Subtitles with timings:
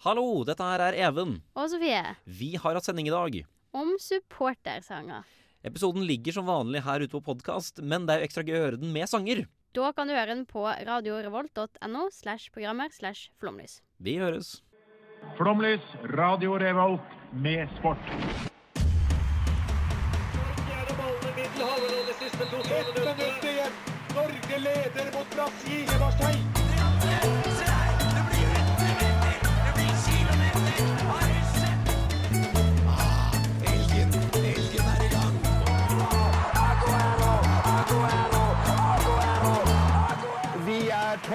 [0.00, 1.40] Hallo, dette her er Even.
[1.52, 3.44] Og Sofie, Vi har hatt sending i dag.
[3.72, 5.22] om supportersanger.
[5.62, 8.62] Episoden ligger som vanlig her ute på podkast, men det er jo ekstra gøy å
[8.64, 9.44] høre den med sanger.
[9.74, 13.82] Da kan du høre den på radiorevolt.no slash programmer slash flomlys.
[14.00, 14.62] Vi høres.
[15.36, 15.84] Flomlys,
[16.16, 18.00] Radio Revolt med sport.
[22.70, 23.72] Ett minutt igjen.
[24.16, 26.59] Norge leder mot Brasil.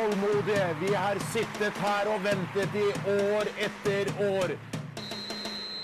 [0.06, 0.76] Tålmodige.
[0.82, 4.56] Vi har sittet her og ventet i år etter år.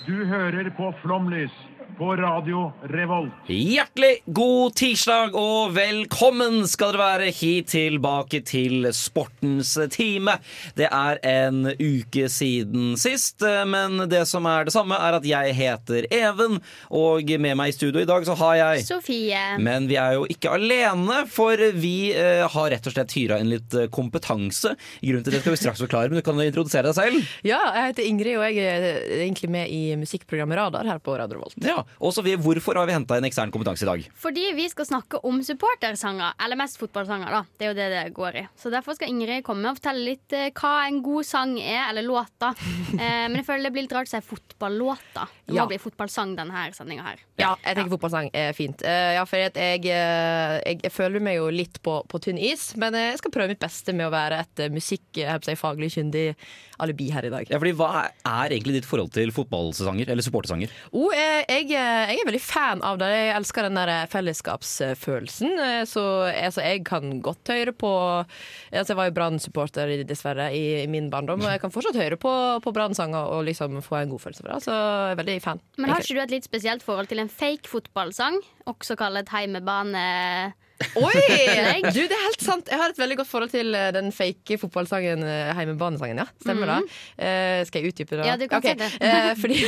[0.07, 1.51] Du hører på Flomlys
[1.97, 3.33] på Radio Revolt.
[3.47, 10.35] Hjertelig god tirsdag og velkommen skal dere være hit tilbake til Sportens time.
[10.77, 15.55] Det er en uke siden sist, men det som er det samme, er at jeg
[15.57, 16.59] heter Even,
[16.89, 19.43] og med meg i studio i dag så har jeg Sofie.
[19.61, 23.51] Men vi er jo ikke alene, for vi eh, har rett og slett hyra inn
[23.53, 24.73] litt eh, kompetanse.
[25.03, 27.31] Grunnen til det skal vi straks forklare, men du kan introdusere deg selv.
[27.47, 31.39] Ja, jeg heter Ingrid, og jeg er egentlig med i musikkprogrammet Radar her på Radio
[31.39, 31.57] Revolt.
[31.61, 34.05] Ja, og Sofie, Hvorfor har vi henta inn ekstern kompetanse i dag?
[34.17, 37.41] Fordi vi skal snakke om supportersanger, eller mest fotballsanger, da.
[37.57, 38.45] Det er jo det det går i.
[38.59, 42.07] Så derfor skal Ingrid komme og fortelle litt eh, hva en god sang er, eller
[42.07, 42.53] låta.
[42.91, 45.23] Eh, men jeg føler det blir litt rart å si fotballåta.
[45.47, 45.65] Det må Ja.
[45.69, 47.21] bli fotballsang denne sendinga her.
[47.39, 48.81] Ja, jeg tenker fotballsang er fint.
[48.83, 52.37] Eh, ja, for at jeg, eh, jeg, jeg føler meg jo litt på, på tynn
[52.37, 55.29] is, men eh, jeg skal prøve mitt beste med å være et eh, musikk, jeg
[55.31, 56.25] holdt på å si, faglig kyndig
[56.81, 57.47] alibi her i dag.
[57.51, 60.71] Ja, fordi Hva er egentlig ditt forhold til fotballsanger, eller supportersanger?
[60.91, 63.09] Oh, eh, jeg, jeg er veldig fan av det.
[63.11, 65.51] Jeg elsker den der fellesskapsfølelsen.
[65.59, 67.91] Eh, Så altså, jeg kan godt høre på
[68.71, 72.17] altså, Jeg var jo Brann-supporter dessverre i, i min barndom, og jeg kan fortsatt høre
[72.17, 72.31] på,
[72.63, 74.63] på Brann-sanger og liksom få en god følelse for det.
[74.65, 75.61] Så jeg er veldig fan.
[75.77, 78.39] Men har ikke du et litt spesielt forhold til en fake fotballsang,
[78.69, 80.53] også kalt heimebane?
[81.01, 81.21] Oi!
[81.91, 82.69] Du, det er helt sant.
[82.71, 86.21] Jeg har et veldig godt forhold til eh, den fake fotballsangen eh, Heimebanesangen.
[86.23, 86.77] Ja, Stemmer det?
[87.17, 88.27] Eh, skal jeg utdype det?
[88.27, 88.75] Ja, du kan okay.
[88.77, 89.09] si det.
[89.09, 89.59] eh, fordi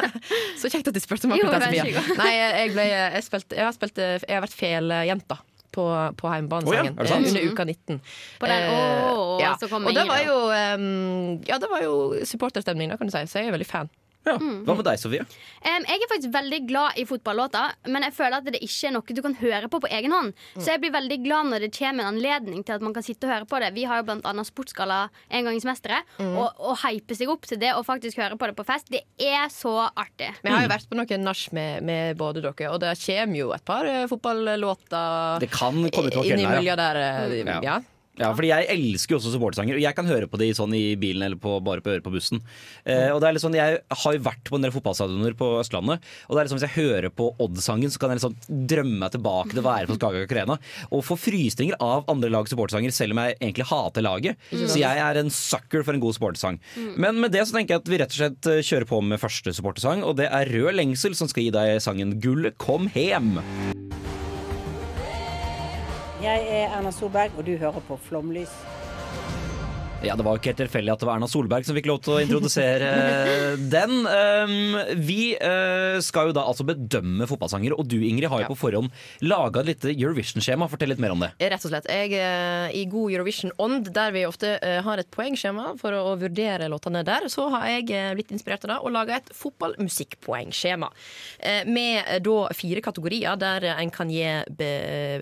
[0.60, 2.04] Så kjekt at du spurte meg akkurat det, Sofia.
[2.20, 5.40] Nei, jeg, ble, jeg, spilt, jeg, har spilt, eh, jeg har vært feljenta
[5.74, 5.88] På,
[6.20, 8.00] på Heimebanesangen oh, ja, er eh, under uka 19.
[8.40, 10.36] På den, Eh, åh, så og det var jo
[10.78, 11.94] um, Ja, det var jo
[12.24, 13.90] supporterstemning, da, kan du si, så jeg er veldig fan.
[14.24, 14.36] Ja.
[14.40, 14.62] Mm.
[14.64, 15.24] Hva med deg, Sofie?
[15.64, 18.94] Um, jeg er faktisk veldig glad i fotballåter, men jeg føler at det ikke er
[18.96, 20.32] noe du kan høre på på egen hånd.
[20.56, 23.28] Så jeg blir veldig glad når det kommer en anledning til at man kan sitte
[23.28, 23.72] og høre på det.
[23.76, 27.44] Vi har jo blant annet Sportsgalla en gang i semesteret, og, og hype seg opp
[27.50, 30.30] til det og faktisk høre på det på fest, det er så artig.
[30.42, 33.52] Vi har jo vært på noen nach med, med både dere, og det kommer jo
[33.56, 36.54] et par eh, fotballåter Det kan komme til å inn i ja.
[36.56, 37.02] miljøet der.
[37.04, 37.60] eh, Ja.
[37.62, 37.80] ja.
[38.14, 40.94] Ja, fordi Jeg elsker jo også supportersanger, og jeg kan høre på de sånn i
[41.00, 42.38] bilen eller på, bare på øret på bussen.
[42.86, 45.48] Eh, og det er litt sånn, Jeg har jo vært på en del fotballstadioner på
[45.58, 48.36] Østlandet, og det er liksom hvis jeg hører på Odd-sangen, så kan jeg liksom
[48.70, 50.58] drømme meg tilbake til å være på Skagerrak Arena
[50.94, 54.48] og få frysninger av andre lags supportersanger, selv om jeg egentlig hater laget.
[54.52, 56.60] Så jeg er en sucker for en god supportersang.
[56.94, 59.22] Men med det så tenker jeg at vi rett og slett eh, kjører på med
[59.22, 63.40] første supportersang, og det er Rød lengsel som skal gi deg sangen Gull kom hem.
[66.24, 68.52] Jeg er Erna Solberg, og du hører på Flomlys.
[70.04, 72.16] Ja, Det var ikke helt tilfeldig at det var Erna Solberg som fikk lov til
[72.16, 72.88] å introdusere
[73.76, 73.94] den.
[74.04, 78.58] Um, vi uh, skal jo da altså bedømme fotballsanger, og du Ingrid har jo på
[78.66, 78.92] forhånd
[79.24, 80.68] laga et lite Eurovision-skjema.
[80.68, 81.30] Fortell litt mer om det.
[81.40, 81.88] Rett og slett.
[81.88, 86.68] Jeg er i god Eurovision-ånd, der vi ofte eh, har et poengskjema for å, vurdere
[86.70, 90.90] låtene der, så har jeg eh, blitt inspirert av det og laga et fotballmusikkpoengskjema.
[91.38, 94.24] Eh, med eh, da fire kategorier der en kan gi
[94.58, 94.70] be,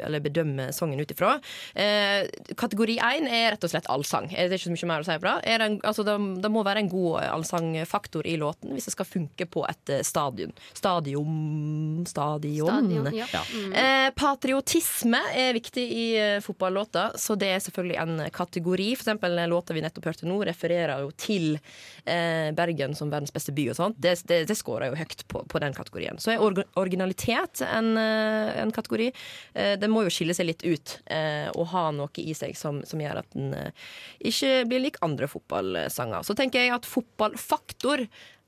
[0.02, 1.36] eller bedømme sangen ut ifra.
[1.78, 2.26] Eh,
[2.58, 4.30] kategori én er rett og slett allsang.
[4.32, 5.36] Det er ikke så mye mer å si bra.
[5.40, 5.52] det.
[5.54, 9.08] Er en, altså, det, det må være en god allsangfaktor i låten hvis det skal
[9.08, 10.52] funke på et eh, stadion.
[10.76, 12.68] Stadion Stadion.
[12.68, 13.26] Stadion, ja.
[13.32, 13.42] Ja.
[13.82, 18.88] Eh, patriotisme er viktig i eh, fotballåter, så det er selvfølgelig en kategori.
[18.96, 23.54] For eksempel låta vi nettopp hørte nå, refererer jo til eh, Bergen som verdens beste
[23.56, 24.00] by og sånt.
[24.02, 26.20] Det, det, det scorer jo høyt på, på den kategorien.
[26.22, 29.10] Så er or originalitet en, eh, en kategori.
[29.54, 32.82] Eh, den må jo skille seg litt ut eh, og ha noe i seg som,
[32.88, 33.88] som gjør at den eh,
[34.32, 36.24] ikke blir lik andre fotballsanger.
[36.26, 38.06] Så tenker jeg at fotballfaktor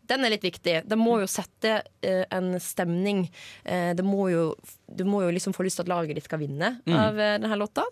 [0.09, 0.83] den er litt viktig.
[0.85, 3.25] Det må jo sette eh, en stemning.
[3.65, 4.47] Eh, det må jo,
[4.87, 7.59] du må jo liksom få lyst til at laget ditt skal vinne av eh, denne
[7.61, 7.87] låta.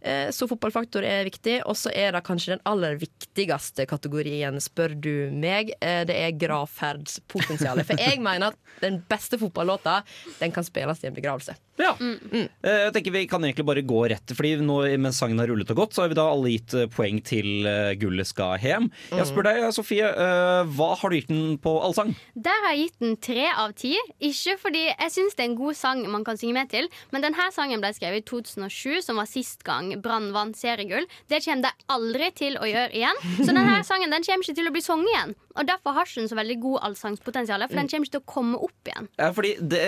[0.00, 1.60] Eh, så fotballfaktor er viktig.
[1.70, 5.72] Og så er det kanskje den aller viktigste kategorien, spør du meg.
[5.80, 7.88] Eh, det er gravferdspotensialet.
[7.88, 10.02] For jeg mener at den beste fotballåta,
[10.42, 11.56] den kan spilles i en begravelse.
[11.80, 11.94] Ja.
[11.98, 12.46] Mm.
[12.62, 15.80] Jeg tenker Vi kan egentlig bare gå rett Fordi nå mens sangen har rullet og
[15.80, 18.86] gått, så har vi da alle gitt eh, poeng til eh, Gullet skal hjem.
[19.10, 22.12] Jeg spør deg, Sofie, eh, hva har du gitt den på allsang?
[22.38, 23.94] Der har jeg gitt den tre av ti.
[24.22, 27.24] Ikke fordi jeg syns det er en god sang man kan synge med til, men
[27.24, 31.08] denne sangen ble skrevet i 2007, som var sist gang Brann vant seriegull.
[31.30, 33.24] Det kommer de aldri til å gjøre igjen.
[33.40, 35.36] Så denne sangen den kommer ikke til å bli sunget igjen.
[35.54, 38.26] Og derfor har ikke den så veldig god allsangspotensial, for den kommer ikke til å
[38.26, 39.06] komme opp igjen.
[39.20, 39.82] Ja, fordi det,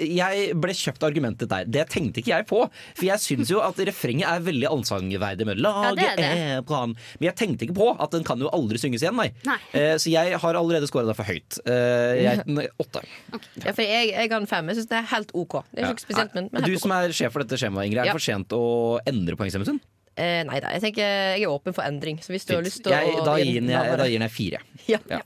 [0.00, 1.64] Jeg ble kjøpt argumentet der.
[1.70, 2.64] Det tenkte ikke jeg på.
[2.98, 6.16] For jeg syns jo at refrenget er veldig allsangverdig med 'Laget Ja, det er
[6.58, 6.66] det.
[6.66, 6.96] plan'.
[7.20, 9.30] Men jeg tenkte ikke på at den kan jo aldri synges igjen, nei.
[9.46, 9.58] Nei.
[9.72, 11.58] Eh, Så jeg har allerede scora det for høyt.
[11.64, 13.02] Eh, Jeg er åtte.
[13.32, 13.62] Okay.
[13.64, 14.66] Ja, for jeg, jeg har en fem.
[14.68, 15.62] Jeg syns det er helt OK.
[15.74, 15.94] Det er Ja.
[15.94, 18.12] spesielt, men, men Du som er sjef for dette skjemaet, Ingrid, er det Ja.
[18.12, 19.80] for sent å endre poengstemmen sin?
[20.14, 22.20] Eh, nei da, jeg tenker jeg er åpen for endring.
[22.22, 24.26] Så hvis du har lyst til Jeg, å da, gir den jeg, da gir den
[24.28, 24.60] jeg fire.
[24.92, 25.00] ja.
[25.10, 25.20] Ja.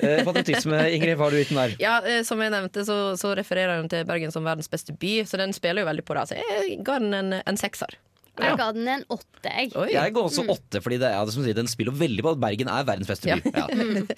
[0.00, 1.76] Eh, Patriotisme, Ingrid, hva har du gitt den der?
[1.82, 5.20] Ja, eh, Som jeg nevnte, så, så refererer den til Bergen som verdens beste by,
[5.28, 6.26] så den spiller jo veldig på det.
[6.32, 7.94] Så jeg ga den en, en sekser.
[8.36, 9.70] Jeg ga den en åtte, jeg.
[9.78, 9.88] Oi.
[9.94, 12.70] Jeg går også åtte, fordi det, er, som sier, den spiller veldig på at Bergen
[12.72, 13.52] er verdens beste by.
[13.56, 13.66] Ja.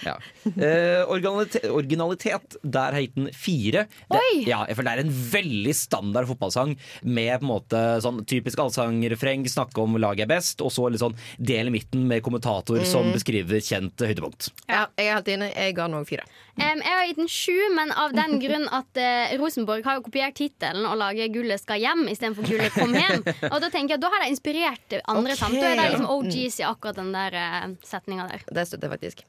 [0.08, 0.14] Ja.
[0.48, 3.84] Eh, originalitet, originalitet, der har jeg gitt den fire.
[4.10, 8.22] Det, ja, jeg føler det er en veldig standard fotballsang med på en måte sånn
[8.28, 12.24] typisk allsangrefreng, snakke om laget er best, og så litt sånn del i midten med
[12.26, 14.50] kommentator som beskriver kjent høydepunkt.
[14.66, 15.52] Ja, jeg er helt enig.
[15.54, 16.26] Jeg ga den òg fire.
[16.58, 20.04] Em, jeg har gitt den sju, men av den grunn at uh, Rosenborg har jo
[20.08, 23.22] kopiert tittelen og lager 'Gullet skal hjem' istedenfor 'Gullet kom hjem'.
[23.52, 25.60] Og da tenker jeg at da har de inspirert andre okay, sammen.
[25.62, 28.42] Da er det liksom OGs i akkurat den der uh, setninga der.
[28.58, 29.22] Det støtter jeg faktisk.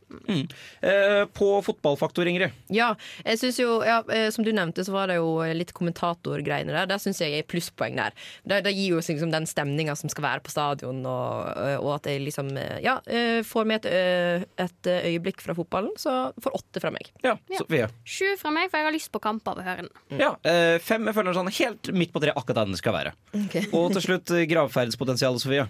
[0.81, 2.55] Eh, på fotballfaktor, Ingrid.
[2.73, 2.89] Ja,
[3.25, 4.01] jeg synes jo, ja,
[4.33, 6.89] Som du nevnte, så var det jo litt kommentatorgreiene der.
[6.89, 8.15] Der syns jeg er plusspoeng der.
[8.43, 12.09] Det, det gir jo liksom den stemninga som skal være på stadion, og, og at
[12.09, 12.51] jeg liksom
[12.83, 12.97] Ja,
[13.45, 17.11] får med et, et øyeblikk fra fotballen, så får åtte fra meg.
[17.25, 17.89] Ja, Sofie.
[18.07, 19.87] Sju fra meg, for jeg har lyst på kamp av å høre.
[20.15, 23.11] Ja, eh, fem jeg føler sånn helt midt på tre, akkurat der den skal være.
[23.75, 25.65] Og til slutt gravferdspotensialet, Sofie.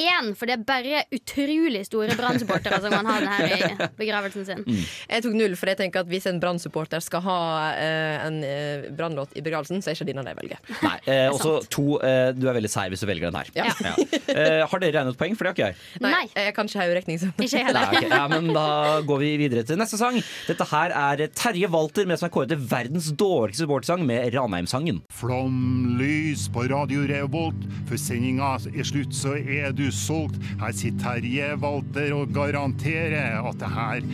[0.00, 4.46] Én, for det er bare utrolig store Brann-supportere som kan ha den her i begravelsen
[4.48, 4.64] sin.
[5.10, 7.38] Jeg tok null, for jeg tenker at hvis en Brann-supporter skal ha
[7.76, 10.62] uh, en uh, Brann-låt i begravelsen, så er ikke denne det jeg velger.
[10.86, 11.86] Nei, eh, også to.
[12.00, 13.50] uh, du er veldig seig hvis du velger den her.
[13.54, 13.94] Ja.
[14.30, 15.36] Eh, har dere regnet poeng?
[15.36, 16.00] For det har ikke jeg.
[16.04, 16.24] Nei.
[16.34, 17.20] Jeg kan ikke hoderekning.
[17.20, 17.80] så- Ikke heller.
[17.90, 18.16] Nei, heller.
[18.16, 18.66] ja, men Da
[19.06, 20.16] går vi videre til neste sang.
[20.48, 25.02] Dette her er Terje Walter med som er kåret til verdens dårligste supportsang med Ranheim-sangen.
[25.12, 27.66] Flomlys på Radio Revolt.
[27.90, 30.38] Før sendinga er slutt, så er du solgt.
[30.60, 34.04] Her sitter Terje Walter og garanterer at det her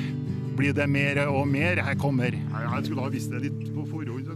[0.56, 1.82] blir det mer og mer.
[1.84, 4.30] Her kommer Jeg, skulle ha visst det litt på forhånd.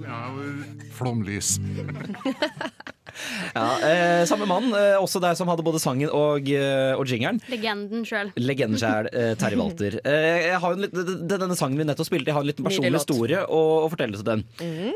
[0.96, 1.58] Flomlys.
[3.56, 7.40] Ja, eh, samme mann, eh, også der som hadde både sangen og, eh, og jingeren.
[7.50, 8.30] Legenden sjøl.
[8.38, 9.98] Legenden sjøl, eh, Terje Walter.
[10.04, 10.94] Eh, jeg har jo en litt,
[11.30, 13.04] denne sangen vi nettopp spilte, jeg har en liten personlig låt.
[13.06, 14.44] historie å, å fortelle til den.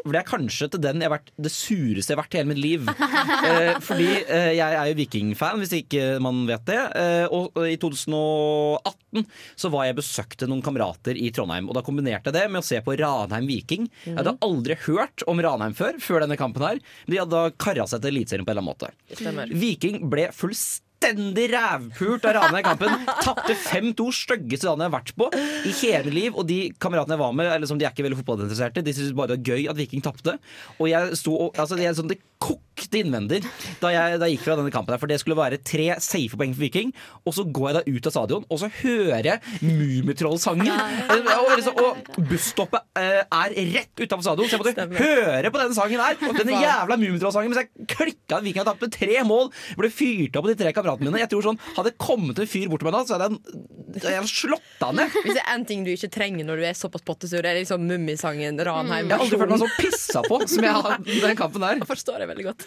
[0.05, 2.41] For Det er kanskje til den jeg har vært det sureste jeg har vært i
[2.43, 2.91] hele mitt liv.
[3.45, 6.79] Eh, fordi eh, jeg er jo vikingfan, hvis ikke man vet det.
[6.97, 9.25] Eh, og i 2018
[9.61, 11.69] så var jeg besøkte noen kamerater i Trondheim.
[11.69, 13.89] Og da kombinerte jeg det med å se på Ranheim Viking.
[14.07, 16.81] Jeg hadde aldri hørt om Ranheim før, før denne kampen her.
[17.11, 19.19] De hadde da kara seg til Eliteserien på en eller annen måte.
[19.19, 19.53] Stemmer.
[19.65, 23.07] Viking ble fullstendig rævpult av Ranheim i kampen.
[23.25, 25.29] Tapte 5-2, styggeste dagen jeg har vært på
[25.69, 26.37] i hele liv.
[26.39, 29.15] Og de kameratene jeg var med, eller som de er ikke veldig fotballinteresserte, de syntes
[29.17, 30.37] bare det var gøy at Viking tapte.
[30.79, 33.39] Og jeg sto og altså, det, er sånn, det kokte innvendig
[33.81, 35.01] da jeg, da jeg gikk fra denne kampen her.
[35.03, 36.93] For det skulle være tre safe poeng for Viking.
[37.25, 40.71] Og så går jeg da ut av stadion, og så hører jeg Mummitroll-sangen.
[40.75, 44.99] Og, liksom- og busstoppet eh, er rett utafor stadion, så jeg måtte Stemmer.
[45.01, 46.19] høre på denne sangen her.
[46.39, 49.51] Denne jævla Mummitroll-sangen mens jeg klikka at Viking hadde tapt med tre mål.
[49.79, 51.19] Ble fyrt opp av de tre kameratene mine.
[51.23, 54.13] Jeg tror sånn, Hadde det kommet en fyr bort til meg da, så hadde jeg,
[54.15, 55.17] jeg slått han ned.
[55.25, 57.85] Hvis det er én ting du ikke trenger når du er såpass pottesur, er liksom
[57.89, 61.39] Mummisangen, Ranheim Jeg har aldri følt meg så pissa på som jeg har i den
[61.39, 61.79] kampen der.
[61.83, 62.67] Jeg forstår det veldig godt.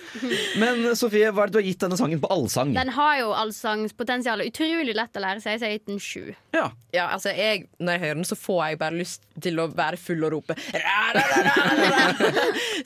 [0.62, 2.74] Men Sofie, hva er det du har gitt denne sangen på allsang?
[2.78, 4.44] Den har jo allsangspotensial.
[4.48, 6.34] Utrolig lett å lære seg, så jeg har gitt den sju.
[6.56, 6.68] Ja.
[6.96, 10.00] Ja, altså jeg, Når jeg hører den, så får jeg bare lyst til å være
[10.02, 10.56] full og rope.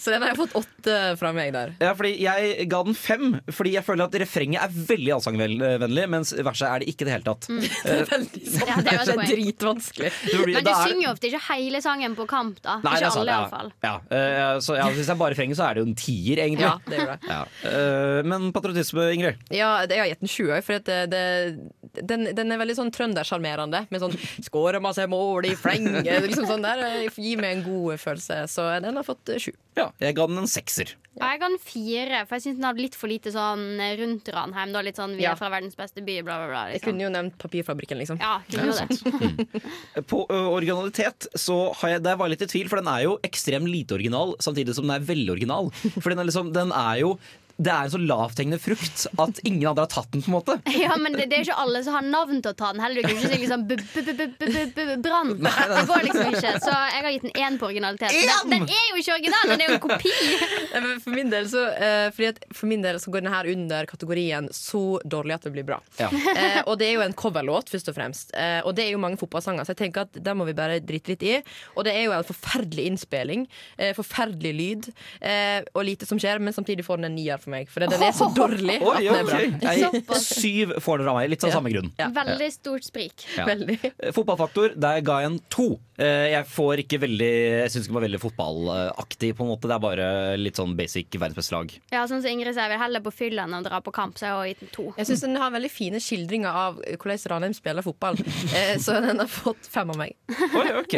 [0.02, 1.74] Så den har jeg fått åtte fra meg der.
[1.82, 6.34] Ja, fordi Jeg ga den fem, fordi jeg føler at refrenget er veldig allsangvennlig, mens
[6.44, 7.48] verset er det ikke i det hele tatt.
[7.82, 8.68] Det er veldig sant.
[8.68, 10.12] Ja, det er det er dritvanskelig.
[10.52, 12.78] Men du er- synger jo ofte ikke hele sangen på kamp, da.
[12.84, 13.42] Nei, ikke sant, alle, ja.
[13.42, 13.72] iallfall.
[13.84, 14.48] Ja, Ja.
[14.60, 16.68] så ja, Hvis det er bare refrenget, så er det jo en tier, egentlig.
[16.68, 17.30] Ja, det gjør det.
[17.32, 17.42] Ja.
[17.72, 19.36] Eh, men patriotisme, Ingrid?
[19.56, 22.76] Ja, jeg har gitt den sju òg, for at det, det, den, den er veldig
[22.78, 23.86] sånn trøndersjarmerende.
[23.92, 26.04] Med sånn 'skårer masse mål i flenge'.
[26.28, 28.44] Liksom sånn der Gi meg en god følelse.
[28.50, 29.52] Så den har fått eh, sju.
[29.78, 30.96] Ja, jeg ga den en sekser.
[31.20, 33.66] Ja, Jeg ga den fire, for jeg syns den hadde litt for lite sånn
[34.00, 34.72] rundt Ranheim.
[34.72, 34.80] Da.
[34.82, 35.32] Litt sånn 'vi Ja.
[35.34, 36.62] er fra verdens beste by', bla, bla, bla.
[36.72, 36.88] Jeg Liksom.
[36.88, 38.18] kunne jo nevnt Papirfabrikken, liksom.
[38.22, 40.06] Ja, kunne jo det.
[40.08, 43.04] På ø, originalitet så har jeg, der var jeg litt i tvil, for den er
[43.04, 45.70] jo ekstremt lite original, samtidig som den er veldig original.
[46.00, 47.20] For den er, liksom, den er jo
[47.62, 50.24] det er en så lavthengende frukt at ingen andre har tatt den.
[50.26, 52.58] på en måte Ja, men det, det er ikke alle som har navn til å
[52.58, 53.06] ta den heller.
[53.06, 55.34] Du kan ikke si liksom Brann.
[55.42, 56.54] Det går liksom ikke.
[56.64, 58.16] Så jeg har gitt den én på originalitet.
[58.16, 60.16] Den, den er jo ikke original, den er jo en kopi.
[61.06, 63.88] For min del så, eh, fordi at for min del så går den her under
[63.90, 65.80] kategorien 'så dårlig at det blir bra'.
[66.00, 66.10] Ja.
[66.12, 68.34] Eh, og det er jo en coverlåt, først og fremst.
[68.38, 70.80] Eh, og det er jo mange fotballsanger, så jeg tenker at den må vi bare
[70.80, 71.36] drite litt i.
[71.76, 73.48] Og det er jo en forferdelig innspilling.
[73.78, 74.90] Eh, forferdelig lyd.
[75.22, 77.70] Eh, og lite som skjer, men samtidig får den en nier for meg.
[77.72, 80.02] For den er så dårlig at den er bra.
[80.02, 80.16] ok.
[80.24, 81.30] Syv får dere av meg.
[81.34, 81.56] Litt av Ja.
[81.60, 81.92] samme grunn.
[82.00, 82.10] Ja.
[82.16, 83.26] Veldig stort sprik.
[83.38, 83.46] Ja.
[83.52, 83.78] Veldig.
[83.92, 85.70] Eh, Fotballfaktor, der ga jeg en to.
[86.02, 87.30] Eh, Jeg får ikke veldig
[87.62, 89.34] Jeg syns ikke var veldig fotballaktig.
[89.38, 90.08] på en måte Det er bare
[90.40, 91.50] litt sånn basic verdens.
[91.92, 94.16] Ja, sånn som Ingrid sier, jeg vil heller på fylla enn å dra på kamp,
[94.18, 94.86] så jeg har gitt den to.
[94.98, 98.16] Jeg syns den har veldig fine skildringer av hvordan Ranheim spiller fotball.
[98.56, 100.16] Eh, så den har fått fem av meg.
[100.30, 100.96] Oi, ok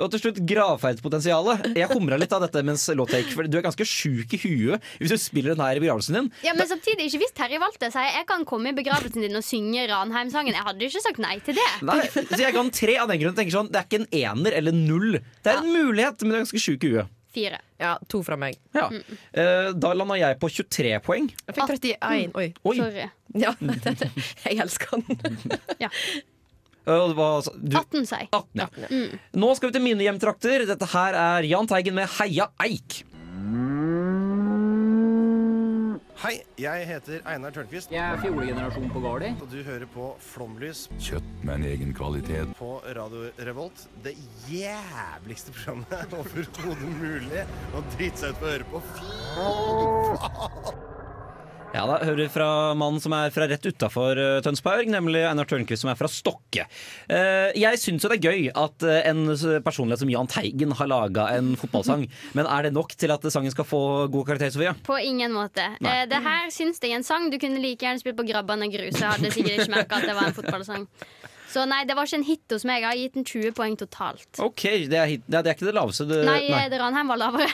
[0.00, 1.74] Og til slutt gravferdspotensialet.
[1.76, 4.82] Jeg humra litt av dette mens låta gikk, for du er ganske sjuk i huet
[5.00, 6.30] hvis du spiller den her begravelsen din.
[6.44, 9.44] Ja, Men samtidig, ikke hvis Terje valgte, sier jeg kan komme i begravelsen din og
[9.46, 10.52] synge Ranheim-sangen.
[10.56, 11.68] Jeg hadde ikke sagt nei til det.
[11.86, 13.36] Nei, så Jeg kan tre av den grunn.
[13.36, 15.20] Tenker sånn, Det er ikke en ener eller null.
[15.42, 17.12] Det er en mulighet, men du er ganske sjuk i huet.
[17.36, 17.58] Fire.
[17.78, 18.56] Ja, to fra meg.
[18.72, 18.86] Ja.
[19.36, 21.26] Eh, Da landa jeg på 23 poeng.
[21.44, 22.30] Jeg fikk 31.
[22.40, 22.46] Oi.
[22.64, 22.76] Oi.
[22.78, 23.10] Sorry.
[23.36, 23.52] Ja,
[24.46, 25.20] jeg elsker den.
[25.84, 25.90] Ja.
[26.86, 28.30] Eh, hva du, 18, sier jeg.
[28.30, 29.00] 18, ja.
[29.36, 30.64] Nå skal vi til mine hjemtrakter.
[30.70, 33.02] Dette her er Jahn Teigen med Heia Eik.
[36.16, 39.28] Hei, jeg heter Einar Tørnquist, Jeg er fjolegenerasjon på Gardi.
[39.42, 42.54] og du hører på Flomlys Kjøtt med en egen kvalitet.
[42.56, 43.86] på Radio Revolt.
[44.04, 44.14] Det
[44.48, 47.44] jævligste programmet overhodet mulig
[47.76, 48.82] å drite seg ut på å høre på.
[48.96, 50.95] Fy faen!
[51.76, 55.82] Ja, da hører fra mannen som er fra rett utafor uh, Tønsberg, nemlig Einar Tørnquist,
[55.82, 56.64] som er fra Stokke.
[57.12, 59.26] Eh, jeg syns jo det er gøy at eh, en
[59.64, 62.06] personlighet som Jahn Teigen har laga en fotballsang,
[62.38, 64.72] men er det nok til at sangen skal få god karakter, Sofia?
[64.88, 65.68] På ingen måte.
[65.84, 65.98] Nei.
[66.00, 68.72] Eh, det her syns jeg er en sang du kunne like gjerne spilt på Grabbane
[68.72, 68.96] grus.
[68.96, 70.88] Jeg hadde sikkert ikke merka at det var en fotballsang.
[71.56, 72.82] Så nei, det var ikke en hit hos meg.
[72.82, 74.26] Jeg har gitt den 20 poeng totalt.
[74.44, 76.04] OK, det er, hit, ja, det er ikke det laveste.
[76.08, 76.66] Det, Nei, nei.
[76.82, 77.46] Ranheim var lavere.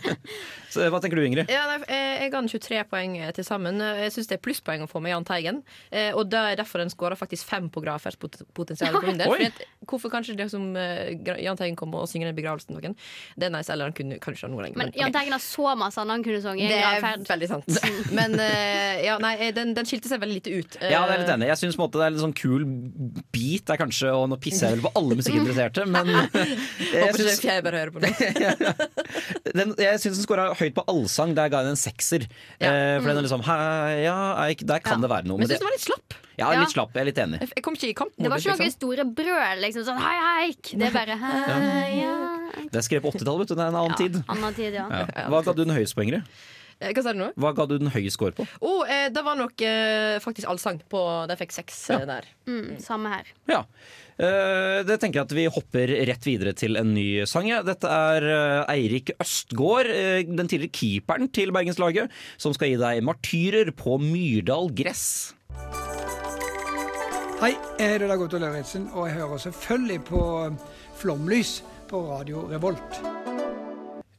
[0.70, 1.50] Så, hva tenker du, Ingrid?
[1.50, 3.80] Ja, nei, eh, jeg ga den 23 poeng eh, til sammen.
[3.82, 5.62] Eh, Jeg syns det er plusspoeng å få med Jahn Teigen.
[5.90, 8.30] Eh, Og det er derfor den skåra faktisk fem på Grafers for
[9.06, 9.28] min del.
[9.28, 9.36] Oi.
[9.36, 12.76] Fordi at, hvorfor kanskje det som eh, Jahn Teigen kommer og synger den i begravelsen
[12.76, 12.94] noen?
[13.36, 14.78] Det er nice, eller han kunne kanskje ha noe lenger.
[14.78, 16.64] Men men- Jahn Teigen har så masse annet han kunne sunget.
[16.64, 17.26] i det er gravferd.
[17.34, 17.80] veldig sant.
[18.20, 20.78] Men eh, ja, nei, eh, den, den skilte seg veldig lite ut.
[20.82, 21.48] Ja, det er litt enig.
[21.50, 22.64] Jeg syns det er en sånn kul
[23.34, 26.10] beat der kanskje, og nå pisser jeg vel på alle musikkinteresserte, men
[26.94, 28.12] jeg syns jeg bare hører på det.
[29.56, 31.34] den, jeg syns den scora høyt på allsang.
[31.34, 32.26] Der ga jeg den en sekser.
[32.60, 32.70] Ja.
[32.70, 33.44] Eh, for den er liksom
[34.04, 35.06] ja, Eik Der kan Ja.
[35.06, 35.38] det være noe.
[35.38, 36.14] Men Men jeg syns det, den var litt slapp.
[36.38, 36.60] ja, Ja.
[36.60, 36.92] litt slapp.
[36.94, 37.40] Jeg er litt enig.
[37.40, 38.12] Jeg jeg kom ikke i kamp.
[38.16, 39.84] Det var ikke noe store brøl, liksom.
[39.88, 40.62] Sånn hei, heik.
[40.78, 42.16] Det er bare hei, ja.
[42.70, 43.54] Det er skrevet på 80-tallet, vet du.
[43.54, 44.22] Det er en annen tid.
[44.28, 44.86] Annen tid, ja.
[44.90, 45.28] Ja.
[45.28, 45.96] Hva ga du den høyeste?
[46.00, 46.22] Eh,
[46.80, 47.28] Hva sa du nå?
[47.36, 48.46] Hva ga du den høye score på?
[48.64, 50.80] Oh, eh, det var nok eh, faktisk allsang.
[50.88, 51.98] På, de fikk seks ja.
[52.08, 52.28] der.
[52.48, 53.28] Mm, samme her.
[53.50, 53.66] Ja.
[54.20, 57.50] Eh, det tenker jeg at vi hopper rett videre til en ny sang.
[57.52, 57.60] ja.
[57.66, 63.04] Dette er eh, Eirik Østgård, eh, den tidligere keeperen til bergenslaget, som skal gi deg
[63.04, 65.34] 'Martyrer på Myrdal gress'.
[67.40, 70.20] Hei, jeg heter Dag Otto Lauritzen, og jeg hører selvfølgelig på
[71.00, 73.19] Flomlys på Radio Revolt.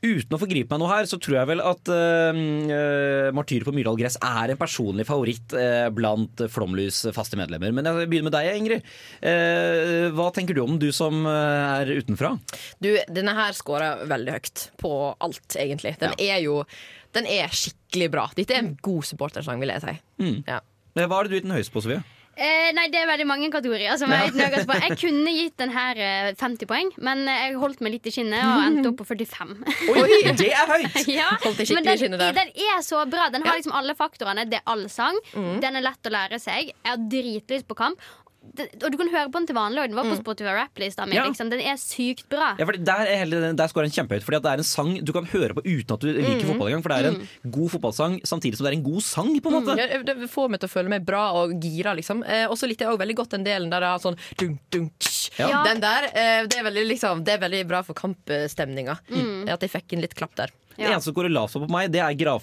[0.01, 3.99] Uten å forgripe meg noe her, så tror jeg vel at uh, Martyr på Myrdal
[3.99, 7.73] gress' er en personlig favoritt uh, blant Flomlys faste medlemmer.
[7.75, 8.87] Men jeg begynner med deg, Ingrid.
[9.21, 12.33] Uh, hva tenker du om den, du som eh, er utenfra?
[12.81, 14.91] Du, denne her scorer veldig høyt på
[15.21, 15.95] alt, egentlig.
[16.01, 16.63] Den er jo
[17.11, 18.25] Den er skikkelig bra.
[18.37, 19.95] Dette er en god supportersang, vil jeg si.
[20.23, 20.37] Mm.
[20.47, 20.61] Ja.
[20.95, 22.01] Hva er har du gitt den høyeste på, Sofie?
[22.31, 23.97] Eh, nei, det er veldig mange kategorier.
[23.99, 24.77] Som jeg, er på.
[24.79, 28.39] jeg kunne gitt den her eh, 50 poeng, men jeg holdt meg litt i skinnet
[28.39, 29.51] og endte opp på 45.
[29.91, 30.99] Oi, det er høyt!
[31.19, 33.27] ja, men den, den er så bra.
[33.33, 34.47] Den har liksom alle faktorene.
[34.49, 35.19] Det er allsang.
[35.33, 36.71] Den er lett å lære seg.
[36.71, 37.99] Jeg har dritlyst på kamp.
[38.41, 40.97] Det, og du kan høre på den til vanlig, og den var på Spotify Rap-list.
[41.05, 41.13] mi.
[41.15, 41.27] Ja.
[41.29, 41.51] Liksom.
[41.53, 42.55] Den er sykt bra.
[42.57, 44.89] Ja, for Der, er heller, der scorer den kjempehøyt, Fordi at det er en sang
[45.05, 46.81] du kan høre på uten at du liker fotball engang.
[46.83, 49.29] For det er en god fotballsang samtidig som det er en god sang.
[49.39, 52.25] på en måte Ja, det får meg til å føle meg bra og gira, liksom.
[52.25, 54.59] Eh, og så likte jeg også veldig godt den delen der det er sånn dunk,
[54.73, 55.63] dunk, Ja.
[55.63, 58.97] Den der, eh, det er, veldig, liksom, det er veldig bra for kampstemninga.
[59.09, 59.47] Mm.
[59.53, 60.51] At jeg fikk inn litt klapp der.
[60.77, 62.37] Det eneste som går lavt på meg, det er Å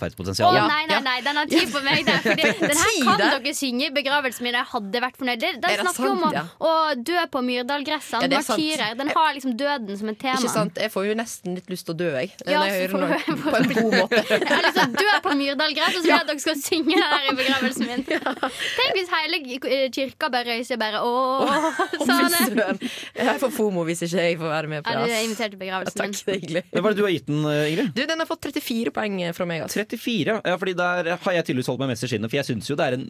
[0.49, 2.21] Oh, nei, nei, nei, den har tid på meg der.
[2.25, 4.55] Fordi den her kan dere synge i begravelsen min.
[4.59, 5.41] Jeg hadde vært fornøyd.
[5.41, 6.43] Det- Den det snakker sant, om å, ja?
[6.61, 6.73] å
[7.09, 8.23] dø på Myrdalgressene.
[8.23, 8.59] Ja, det sant.
[8.59, 8.97] martyrer.
[8.99, 10.39] Den har liksom døden som et tema.
[10.39, 10.79] Ikke sant?
[10.83, 12.33] Jeg får jo nesten litt lyst til å dø, jeg.
[12.47, 14.23] Ja, jeg hører noe på en god måte.
[14.29, 16.59] Jeg har lyst til å dø på Myrdalgress, og så vil jeg at dere skal
[16.63, 18.05] synge det her i begravelsen min.
[18.79, 21.49] Tenk hvis hele eh, kirka bare røyser bare ååå.
[21.49, 22.79] Å, Sånn.
[23.19, 25.61] Jeg får fomo hvis ikke jeg får være med på Ja, du er invitert til
[25.61, 26.19] begravelsen Takk, min.
[26.25, 26.63] det er hyggelig.
[26.73, 27.91] Hva er det du har gitt den, eh, Ingrid?
[27.97, 29.63] Du, Den har fått 34 poeng fra meg.
[29.67, 29.81] Altså.
[29.85, 30.41] 34.
[30.45, 32.77] Ja, fordi Der har jeg tydeligvis holdt meg mest i skinnet, for jeg syns jo
[32.77, 33.07] det er en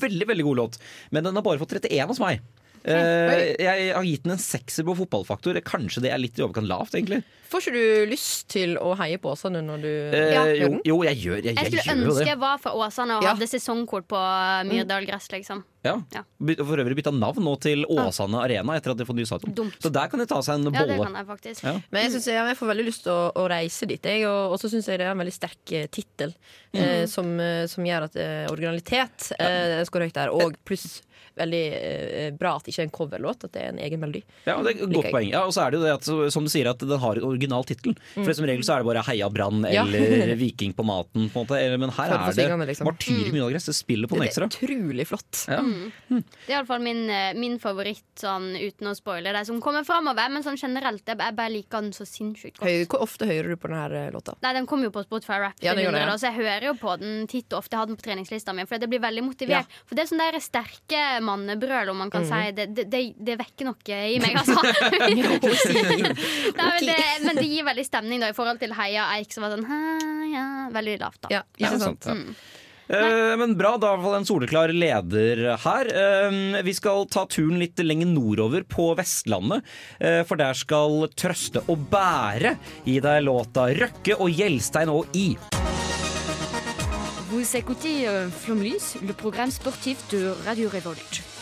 [0.00, 0.78] veldig veldig god låt.
[1.10, 2.40] Men den har bare fått 31 hos meg.
[2.86, 5.58] Uh, jeg har gitt den en sekser på fotballfaktor.
[5.66, 7.24] Kanskje det er litt i overkant lavt, egentlig.
[7.50, 10.44] Får ikke du lyst til å heie på Åsane når du Eh, Ja.
[10.54, 12.26] jo, jo, jeg gjør, jeg, Jeg jeg, skulle gjør jo ønske det.
[12.28, 13.34] jeg var fra Åsane og Ja.
[13.34, 14.20] hadde sesongkort på
[14.70, 15.64] Myrdal gress, liksom.
[15.86, 15.94] Ja.
[16.14, 16.22] Ja.
[16.66, 19.54] For øvrig bytta navn nå til Åsane Arena etter at de får ny stadion.
[19.56, 19.78] Dumt.
[19.82, 21.08] Så der kan de ta seg en Ja, det bolle.
[21.08, 21.64] kan jeg faktisk.
[21.64, 21.74] Ja.
[21.90, 24.10] Men jeg, synes jeg, jeg får veldig lyst til å, å reise dit.
[24.12, 26.34] Jeg, og og så syns jeg det er en veldig sterk eh, tittel
[26.72, 30.32] eh, som, eh, som gjør at eh, originalitet eh, skal høyt der.
[30.34, 31.02] Og pluss
[31.36, 34.22] veldig eh, bra at det ikke er en coverlåt, at det er en egen melodi.
[34.46, 35.28] Ja, det er et godt poeng.
[35.28, 37.26] Ja, og så er det jo det at, som du sier, at den har en
[37.28, 37.96] original tittel.
[38.14, 39.84] For som regel så er det bare 'Heia Brann' Ja.
[39.84, 41.28] eller 'Viking på maten'.
[41.34, 41.60] På en måte.
[41.82, 42.86] Men her er det liksom.
[42.88, 45.44] 'Martyr i Gress, Det spiller på den Det er utrolig flott.
[45.48, 45.60] Ja.
[46.08, 50.30] Det er iallfall min, eh, min favoritt, sånn, uten å spoile det som kommer framover.
[50.32, 52.68] Men sånn generelt, jeg jeg bare liker den så sinnssykt godt.
[52.68, 54.36] Høy, hvor ofte hører du på denne låta?
[54.42, 56.16] Nei, Den kommer jo på Spotify Rap, Ja, det, ja.
[56.16, 57.76] så jeg hører jo på den titt og ofte.
[57.76, 59.66] Jeg har den på treningslista mi, for det blir veldig motivert.
[59.86, 62.42] For det er sånn der sterke mannebrøl, om man kan si.
[62.56, 64.60] Det, det, det, vekker noe i meg, altså.
[66.56, 69.46] Nei, men, det, men det gir veldig stemning da i forhold til Heia Eik, som
[69.46, 70.44] var sånn Heia
[70.76, 71.32] Veldig lavt, da.
[71.32, 72.04] Ja, Ja, ikke sant?
[72.04, 72.14] sant, ja.
[72.14, 75.90] Eh, men bra, da er i hvert fall en soleklar leder her.
[75.90, 79.64] Eh, vi skal ta turen litt lenger nordover, på Vestlandet.
[80.00, 85.36] eh, for der skal Trøste og Bære gi deg låta 'Røkke og Gjelstein og I'.
[87.30, 91.35] Vous écoutez euh, Flomlys, le programme sportif de Radio Revolt.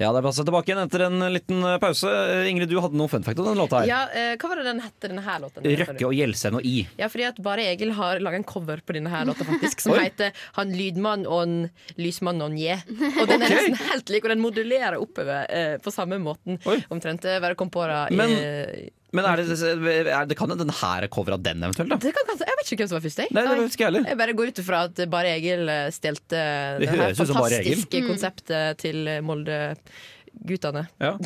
[0.00, 2.08] Ja, det er bare å se tilbake igjen etter en liten eh, pause.
[2.08, 3.88] Eh, Ingrid, du hadde noen fun fact om denne låta her.
[3.90, 5.66] Ja, eh, hva var det den hette, denne her låten?
[5.82, 6.76] Røkke og Gjelsen og I.
[6.96, 9.98] Ja, fordi at Bare Egil har laga en cover på denne her låta, faktisk, som
[10.00, 11.58] heter 'Han lydmann og en
[12.00, 12.80] lysmann og en je'.
[13.20, 16.56] Og den er nesten helt lik, og den modulerer oppover eh, på samme måten.
[16.64, 16.80] Oi.
[16.88, 17.28] Omtrent.
[17.44, 19.56] Bare kom på det i Men- Men er det,
[20.06, 21.98] er det kan den her er cover av den eventuelt, da?
[22.02, 23.22] det kan, Jeg vet ikke hvem som var først.
[23.24, 23.34] Jeg.
[23.34, 24.06] Nei, det ikke jeg heller.
[24.12, 26.44] Jeg bare går ut ifra at Bare Egil eh, stelte
[26.78, 30.84] Det det her fantastiske konseptet til eh, Molde-guttene.
[31.02, 31.16] Ja.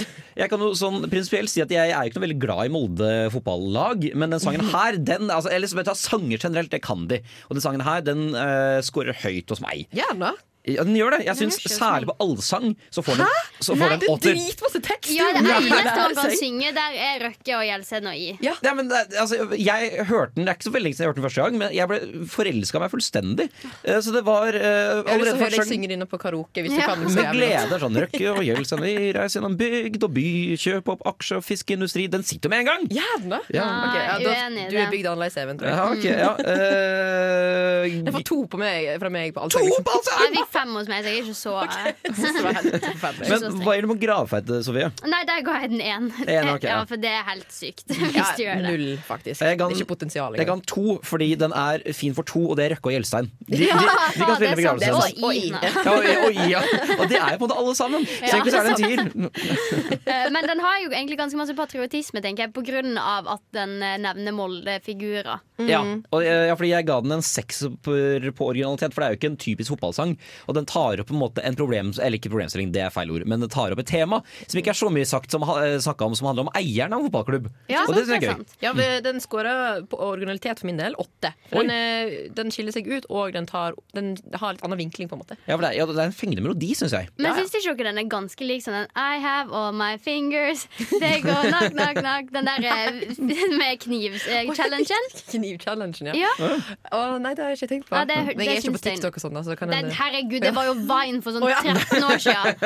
[0.41, 3.13] Jeg kan jo sånn prinsipielt si at jeg er ikke noe veldig glad i Molde
[3.35, 7.05] fotballag, men den sangen her, den altså, eller, vet du, hva, Sanger generelt, det kan
[7.11, 7.21] de.
[7.51, 9.85] Og den sangen her, den uh, scorer høyt hos meg.
[9.95, 10.33] Gjerne.
[10.65, 11.25] Ja, den gjør det.
[11.27, 13.27] Jeg syns særlig på allsang så får den,
[13.61, 14.33] så får Nei, den Det er åtter.
[14.39, 15.11] dritmasse tekst!
[15.13, 18.29] Ja, det er eneste han kan synge der, er Røkke og Gjelsen og I.
[18.41, 18.55] Ja.
[18.65, 21.11] Ja, men, det- altså, jeg hørte den, Det er ikke så veldig lenge siden jeg
[21.13, 21.99] hørte den første gang, men jeg ble
[22.33, 23.49] forelska meg fullstendig.
[23.85, 26.65] Eh, Så det var uh, allerede første gang synger inne på karaoke.
[26.65, 27.81] Hvis du kan med glede.
[27.85, 30.27] Sånn Røkke og Gjelsen vi reiser gjennom bygd og by,
[30.65, 32.09] kjøp opp aksjer og fiskeindustri.
[32.09, 32.89] Den sitter med en gang!
[32.89, 33.41] Gjerne.
[33.53, 33.69] Ja.
[33.91, 35.77] Okay, ja, da, uenig du er bygd annerledes, Even, tror jeg.
[35.77, 36.33] Ja, ok, ja.
[36.41, 39.69] Uh, Jeg får to på meg, fra meg på to allsang.
[39.69, 39.85] liksom.
[39.85, 40.37] på allsang!
[40.55, 41.55] Fem hos meg, så jeg er ikke så
[42.45, 43.29] forferdelig.
[43.31, 44.89] Men hva gjør du med gravferd, Sofie?
[45.11, 46.07] Nei, der ga jeg den én.
[46.25, 46.55] En, ja.
[46.63, 47.85] ja, for det er helt sykt.
[47.91, 48.71] Hvis Ja, du gjør det.
[48.71, 49.43] null, faktisk.
[49.43, 52.45] Jeg kan- det er ikke potensial Jeg kan to, fordi den er fin for to,
[52.53, 53.31] og det er Røkke og Gjelstein.
[53.49, 54.93] De, de, Ja, de kan spille begravelse.
[54.95, 55.45] også i.
[55.51, 56.63] Ja, og, I ja.
[56.99, 58.07] og det er jo på en måte alle sammen.
[58.07, 59.03] Så egentlig så er det en tier.
[60.15, 63.43] Eh, Men den har jo egentlig ganske masse patriotisme, tenker jeg, på grunn av at
[63.57, 65.41] den eh, nevner Molde-figurer.
[65.65, 65.81] Ja,
[66.13, 67.95] og, eh, ja, fordi jeg ga den en sekser på
[68.35, 70.17] på originalitet, for det er jo ikke en typisk fotballsang.
[70.49, 73.11] Og den tar opp på en måte en problem, eller ikke problemstilling, det er feil
[73.15, 75.57] ord, men den tar opp et tema som ikke er så mye sagt som, ha-
[76.05, 77.49] om som handler om eieren av en fotballklubb.
[77.71, 78.33] Ja, og det det er gøy.
[78.37, 78.57] sant.
[78.63, 78.73] Ja,
[79.05, 79.55] Den scora
[79.89, 81.33] på originalitet for min del åtte.
[81.51, 85.17] Den, er- den skiller seg ut, og den, tar, den har litt annen vinkling, på
[85.17, 85.37] en måte.
[85.47, 87.09] Ja, for det, er, ja, det er en fengende melodi, syns jeg.
[87.19, 90.67] Men syns ikke dere den er ganske lik sånn den I have all my fingers,
[91.01, 92.31] they go knock, knock, knock.
[92.35, 93.01] Den der eh,
[93.61, 95.05] med kniv-challengen.
[95.33, 96.15] Kniv-challengen, ja.
[96.39, 96.49] Ja.
[96.95, 97.97] Å, nei, det har jeg ikke tenkt på.
[97.99, 99.37] Ja, det- Men det jeg er ikke på TikTok og sånn.
[99.41, 99.97] Altså, kan Den, hende-
[100.35, 102.59] herregud, det var jo Vine for sånn 13 år siden.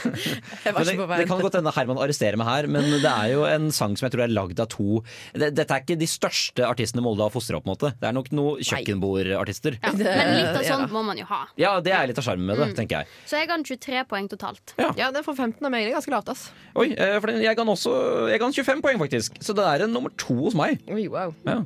[0.66, 3.10] jeg var det, ikke på det kan godt hende Herman arresterer meg her, men det
[3.10, 5.00] er jo en sang som jeg tror er lagd av to
[5.34, 7.66] det, Dette er ikke de største artistene Molde har fostra opp.
[7.66, 9.78] på en måte Det er nok noen kjøkkenbordartister.
[9.82, 10.74] Ja, men litt av ja.
[10.74, 11.42] sånt må man jo ha.
[11.60, 13.12] Ja, det er litt av sjarmen med det, tenker jeg.
[13.28, 14.76] Så jeg ga den 23 poeng totalt.
[14.98, 15.86] Ja, den får 15 av meg.
[15.86, 16.46] Det er ganske lavt, ass.
[16.76, 17.94] Oi, eh, for jeg ga den også
[18.30, 19.40] Jeg ga den 25 poeng, faktisk.
[19.44, 20.80] Så det er en nummer to hos meg.
[20.92, 21.34] Oi, wow.
[21.46, 21.62] Ja.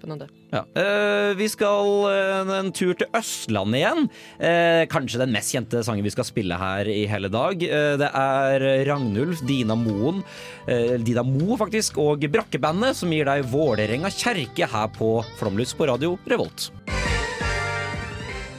[0.00, 0.30] Spennende.
[0.48, 0.62] Ja.
[0.80, 4.06] Eh, vi skal eh, en tur til Østlandet igjen.
[4.40, 7.60] Eh, kanskje den mest kjente sangen vi skal spille her i hele dag.
[7.60, 10.22] Eh, det er Ragnulf, Dina Moen,
[10.64, 15.90] eh, Dina Mo faktisk, og Brakkebandet som gir deg Vålerenga kjerke her på Flomlys på
[15.90, 16.70] radio Revolt.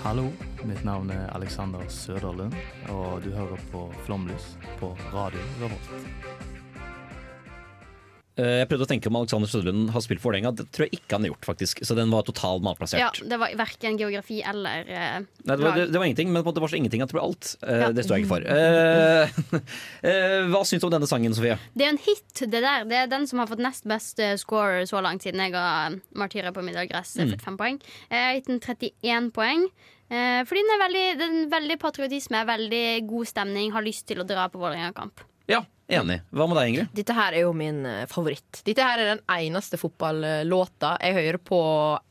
[0.06, 0.28] Hallo,
[0.62, 2.54] mitt navn er Alexander Søderlund,
[2.94, 6.31] og du hører på Flomlys på radio Revolt.
[8.42, 10.52] Eh, jeg prøvde å tenke om Alexander Søderlund har spilt for Vålerenga.
[10.58, 11.82] Det tror jeg ikke han har gjort, faktisk.
[11.86, 13.02] Så den var totalt malplassert.
[13.22, 16.46] Ja, det var verken geografi eller uh, Nei, det, var, det, det var ingenting, men
[16.48, 17.52] det var så ingenting at det ble alt.
[17.62, 17.90] Eh, Ja.
[17.92, 18.46] Det står jeg ikke for.
[18.48, 19.62] Uh,
[20.54, 21.58] hva syns du om denne sangen, Sofie?
[21.78, 22.86] Det er en hit, det der.
[22.90, 25.66] Det er den som har fått nest best score så langt siden jeg ga
[26.16, 27.34] 'Martyrer på middelgress Mm.
[27.36, 27.78] 45 poeng.
[28.10, 29.68] Jeg har gitt den 31 poeng.
[30.12, 34.26] Fordi den er veldig, den er veldig patriotisme, veldig god stemning, har lyst til å
[34.28, 35.24] dra på Vålerenga-kamp.
[35.52, 35.62] Ja,
[36.00, 36.20] enig.
[36.32, 36.92] Hva med deg, Ingrid?
[36.98, 38.62] Dette her er jo min eh, favoritt.
[38.68, 41.62] Dette her er den eneste fotballåta jeg hører på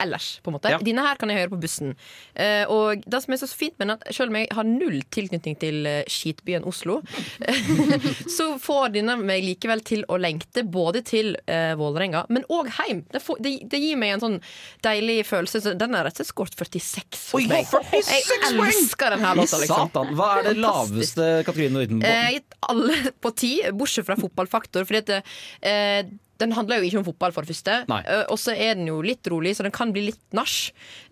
[0.03, 0.33] ellers.
[0.43, 0.79] på en måte Ja.
[0.85, 1.95] Denne her kan jeg høre på bussen.
[2.35, 5.01] Eh, og det som er så fint med den, at selv om jeg har null
[5.11, 7.01] tilknytning til eh, skitbyen Oslo,
[8.37, 13.03] så får denne meg likevel til å lengte både til uh, Vålerenga, men òg hjem.
[13.11, 14.38] Det, får, det, det gir meg en sånn
[14.85, 15.62] deilig følelse.
[15.64, 17.69] Så den er rett og slett skåret 46 hos meg.
[17.71, 19.90] 46 Jeg elsker denne låta, liksom.
[19.90, 22.14] Satan, Hva er det laveste kategorien du har gitt den på?
[22.14, 24.85] Jeg gitt alle på ti, bortsett fra fotballfaktor.
[24.89, 25.23] Fordi at det,
[25.63, 27.76] eh, den handler jo ikke om fotball, for det første.
[27.87, 30.55] Eh, og så er den jo litt rolig, så den kan bli litt nach.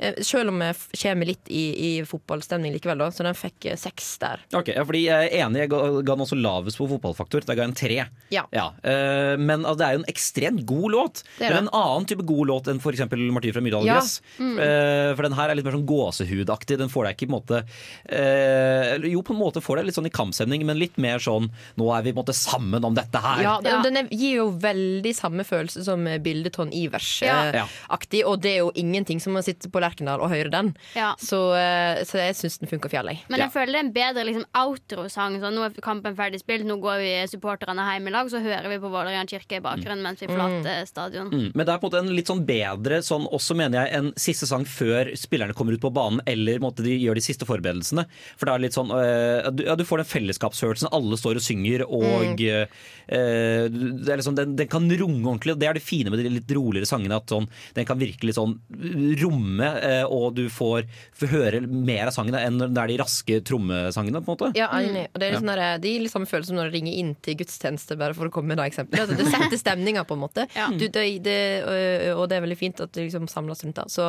[0.01, 3.11] Eh, selv om jeg kommer litt i, i fotballstemning likevel, da.
[3.15, 4.43] Så den fikk eh, seks der.
[4.57, 7.45] Ok, ja, fordi Jeg er enig, jeg ga, ga den også lavest på fotballfaktor.
[7.49, 8.01] Da ga jeg en tre.
[8.35, 8.45] Ja.
[8.83, 11.23] eh, men altså, det er jo en ekstremt god låt.
[11.39, 11.63] Det Det er er det.
[11.69, 13.05] en annen type god låt enn f.eks.
[13.33, 13.99] Martin fra Myrdal Ja.
[14.01, 14.19] Gress.
[14.39, 14.57] Mm.
[14.59, 16.79] Eh, for den her er litt mer sånn gåsehudaktig.
[16.81, 17.63] Den får deg ikke på en måte
[18.13, 21.51] eh, Jo, på en måte får deg litt sånn i kampstemning, men litt mer sånn
[21.79, 23.43] Nå er vi på en måte sammen om dette her.
[23.45, 28.21] Ja, den, den er, gir jo veldig samme følelse som bildet Bildeton Ivers-aktig.
[28.23, 28.27] Ja.
[28.29, 30.73] Og det er jo ingenting som å sitte på Lerkendal og høre den.
[30.97, 31.13] Ja.
[31.21, 33.25] Så, eh, så jeg syns den funker fjell, jeg.
[33.29, 35.39] Men jeg føler det er en bedre liksom, outro-sang.
[35.43, 38.69] Sånn, nå er kampen ferdig spilt, nå går vi supporterne hjem i lag, så hører
[38.73, 41.33] vi på Vålerenga kirke i bakgrunnen mens vi forlater stadion.
[41.33, 43.99] Mm, men det er på en måte en litt sånn bedre sånn, også mener jeg,
[43.99, 47.49] en siste sang før spillerne kommer ut på banen, eller måtte de gjør de siste
[47.49, 48.07] forberedelsene.
[48.39, 51.45] For det er litt sånn øh, du, ja, du får den fellesskapsfølelsen, alle står og
[51.45, 52.67] synger, og øh,
[53.09, 55.57] det er liksom, den, den kan romme ordentlig.
[55.57, 58.37] og Det er det fine med de litt roligere sangene, at sånn, den kan virkelig
[58.37, 58.55] sånn
[59.23, 60.85] romme, øh, og du får,
[61.19, 64.51] får høre mer av sangene enn når det er de raske trommesangene, på en måte.
[64.59, 65.07] Ja, enig.
[65.15, 65.55] Og det, er liksom Ja.
[65.55, 68.15] sånn der, de gir litt samme følelse som når du ringer inn til gudstjeneste, bare
[68.17, 69.17] for å komme med det eksempelet.
[69.19, 70.47] Det setter stemninga, på en måte.
[70.79, 71.39] Du, det, det,
[72.15, 73.87] og det er veldig fint at det liksom samles rundt det.
[73.93, 74.07] Så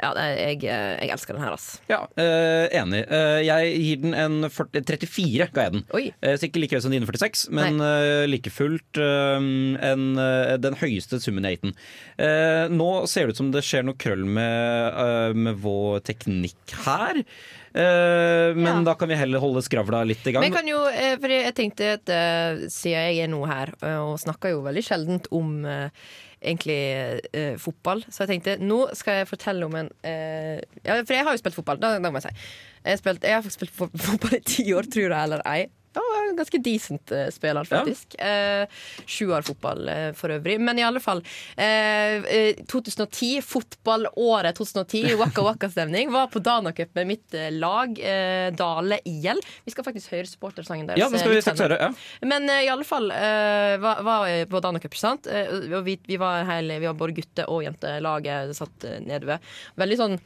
[0.00, 1.80] ja, jeg, jeg elsker den her, altså.
[1.90, 3.02] Ja, øh, enig.
[3.46, 5.84] Jeg gir den en 40, 34, ga jeg den.
[5.96, 6.04] Oi.
[6.22, 8.26] så ikke like høy som dine 46, men Nei.
[8.30, 10.16] like fullt en,
[10.62, 11.74] den høyeste summen i har.
[12.16, 16.76] Eh, nå ser det ut som det skjer noe krøll med, øh, med vår teknikk
[16.86, 17.22] her.
[17.72, 20.44] Eh, men da kan vi heller holde skravla litt i gang.
[20.44, 23.72] Men jeg kan jo, eh, for jeg tenkte at eh, siden jeg er nå her,
[23.80, 25.88] eh, og snakker jo veldig sjeldent om eh,
[26.42, 26.78] egentlig
[27.32, 31.24] eh, fotball, så jeg tenkte nå skal jeg fortelle om en eh, Ja, for jeg
[31.28, 32.48] har jo spilt fotball, da, da må jeg si.
[32.82, 35.62] Jeg, har spilt, jeg har spilt fotball i ti år, tror jeg eller ei.
[35.94, 36.02] Ja,
[36.36, 38.14] ganske decent uh, spiller, faktisk.
[38.18, 38.66] Eh,
[39.06, 40.58] Sju år fotball eh, for øvrig.
[40.60, 41.22] Men i alle fall.
[41.56, 46.12] Eh, eh, 2010, fotballåret 2010, Waka Waka-stemning.
[46.12, 49.42] Var på Danacup med mitt eh, lag, eh, Dale IL.
[49.64, 51.00] Vi skal faktisk høre supportersangen deres.
[51.00, 51.80] Ja, det skal vi faktisk straks høre.
[51.82, 52.28] Ja.
[52.32, 55.28] Men eh, i alle fall eh, var, var på Danacup, sant?
[55.28, 59.28] Eh, og vi, vi, var hele, vi var både gutte- og jentelaget satt uh, nede
[59.28, 59.52] ved.
[59.80, 60.18] Veldig sånn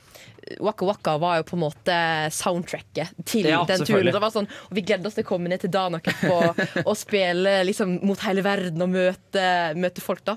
[0.62, 1.96] Waka Waka var jo på en måte
[2.34, 4.10] soundtracket til Ja, den turen.
[4.14, 6.94] Det var sånn, og vi gledet oss til å komme ned til Danak og, og
[6.98, 10.36] spille liksom mot hele verden og møte, møte folk, da.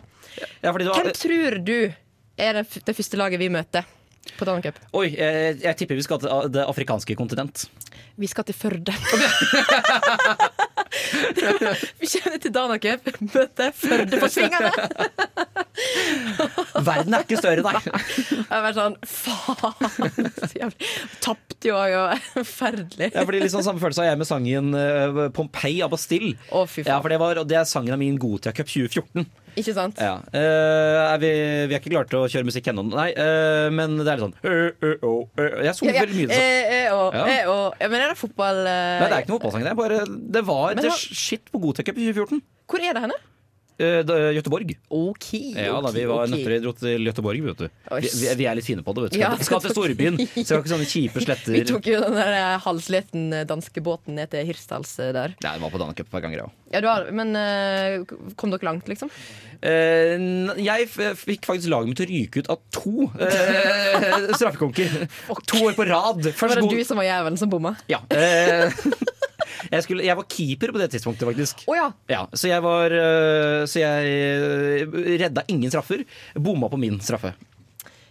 [0.64, 1.76] Ja, var- Hvem tror du
[2.40, 3.86] er det, det første laget vi møter
[4.40, 4.78] på Dana Cup?
[4.98, 7.68] Oi, jeg, jeg tipper vi skal til det afrikanske kontinent.
[8.20, 8.94] Vi skal til Førde.
[12.00, 14.72] vi kjenner til Dana Møte Førde på svingene.
[16.90, 17.82] Verden er ikke større, nei.
[17.84, 20.30] Jeg har vært sånn faen.
[20.40, 20.90] Så jævlig.
[21.24, 23.12] Tapte jo og Forferdelig.
[23.14, 26.36] Ja, fordi liksom Samme følelse har jeg med sangen uh, Pompeii av Bastille.
[26.52, 26.92] Å, fy faen.
[26.94, 29.28] Ja, for det, var, det er sangen av min Gotia Cup 2014.
[29.58, 29.98] Ikke sant?
[29.98, 30.20] Ja.
[30.34, 31.30] Eh, er vi,
[31.70, 33.10] vi er ikke klare til å kjøre musikk ennå, nei.
[33.16, 35.48] eh, men det er litt sånn ø, ø, å, ø.
[35.66, 36.04] Jeg Ja, ja.
[36.06, 36.36] veldig mye sånn.
[36.38, 37.26] Eh, eh, og, Ja.
[37.26, 39.64] eh, og, ja, Men er det fotball eh, Nei, det er ikke noen fotballsang.
[39.66, 40.00] Det, er bare,
[40.38, 42.42] det var Men det shit på Gotek-cup i 2014.
[42.70, 43.18] Hvor er det henne?
[43.80, 44.74] Eh, da- Göteborg.
[44.90, 45.28] OK.
[45.56, 46.34] Ja da, vi var okay.
[46.36, 47.68] nøtter dro til Göteborg, vet du.
[47.96, 49.20] Vi, vi, vi er litt fine på det, vet du.
[49.22, 51.56] Ja, Vi skal til storbyen, så vi ikke sånne kjipe sletter.
[51.56, 55.38] Vi tok jo den der eh, halvsleten eh, danskebåten ned til Hirsdals der.
[55.40, 56.50] Nei, det var på Danacup et par ganger, ja.
[56.70, 58.04] Ja, du men uh,
[58.38, 59.10] kom dere langt, liksom?
[59.64, 65.08] Uh, jeg f fikk faktisk laget mitt til å ryke ut av to uh, straffekonker.
[65.50, 66.22] To år på rad.
[66.30, 67.74] Var det god- du som var jævelen som bomma?
[67.90, 68.04] Ja.
[68.14, 68.70] Eh,
[69.72, 71.64] jeg, skulle, jeg var keeper på det tidspunktet, faktisk.
[71.68, 71.90] Oh, ja.
[72.10, 74.10] Ja, så jeg var øh, Så jeg
[74.86, 76.04] øh, redda ingen straffer.
[76.36, 77.34] Bomma på min straffe.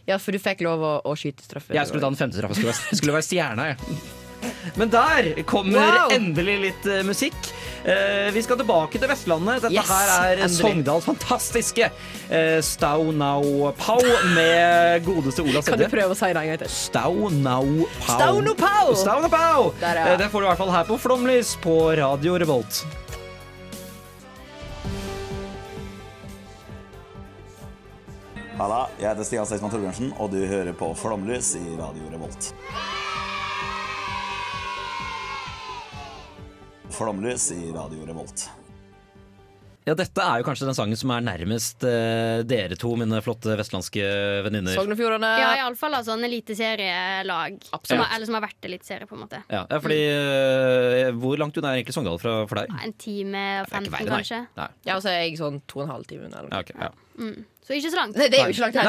[0.08, 1.74] ja, for du fikk lov å, å skyte straffer?
[1.76, 2.54] Jeg skulle ta den femte straffa.
[2.56, 3.98] Skulle, skulle være stjerna, jeg.
[4.78, 6.12] Men der kommer Wow.
[6.14, 7.36] endelig litt øh, musikk.
[7.84, 9.62] Eh, vi skal tilbake til Vestlandet.
[9.62, 10.56] Dette Yes, her er endelig.
[10.58, 14.02] Sogndals fantastiske uh, Stau Now Pow
[14.34, 16.72] med godeste Ola Kan du prøve å si det en gang til?
[16.74, 17.66] Stau Now
[18.02, 18.08] Pow.
[18.08, 18.94] Stau Now Pow!
[18.98, 19.70] Stau Pow.
[19.80, 20.08] Der, ja.
[20.14, 22.82] Eh, det får du i hvert fall her på Flomlys på Radio Revolt.
[28.58, 32.50] Halla, jeg heter Stian Staysman Torbjørnsen, og du hører på Flomlys i Radio Revolt.
[36.98, 38.48] Flomlys i Radio Revolt.
[39.88, 43.54] Ja, dette er jo kanskje den sangen som er nærmest eh, dere to, mine flotte
[43.56, 44.02] vestlandske
[44.44, 44.74] venninner.
[44.76, 45.30] Sogn og Fjordane.
[45.40, 47.56] Ja, iallfall altså en eliteserielag.
[47.88, 49.40] Som har, eller som har vært eliteserie, på en måte.
[49.48, 52.74] Ja, ja, fordi eh, Hvor langt unna er egentlig Sogndal fra for deg?
[52.84, 54.18] En time og Det er ikke 15, verre, nei.
[54.18, 54.42] kanskje.
[54.60, 54.68] Nei.
[54.90, 56.42] Ja, og så er jeg sånn to og en halv time unna.
[56.42, 56.52] eller.
[56.52, 56.90] Ja, ok, ja.
[57.18, 57.46] Mm.
[57.68, 58.16] Så ikke så langt.
[58.16, 58.76] Nei, det er jo ikke langt.
[58.78, 58.84] Nei,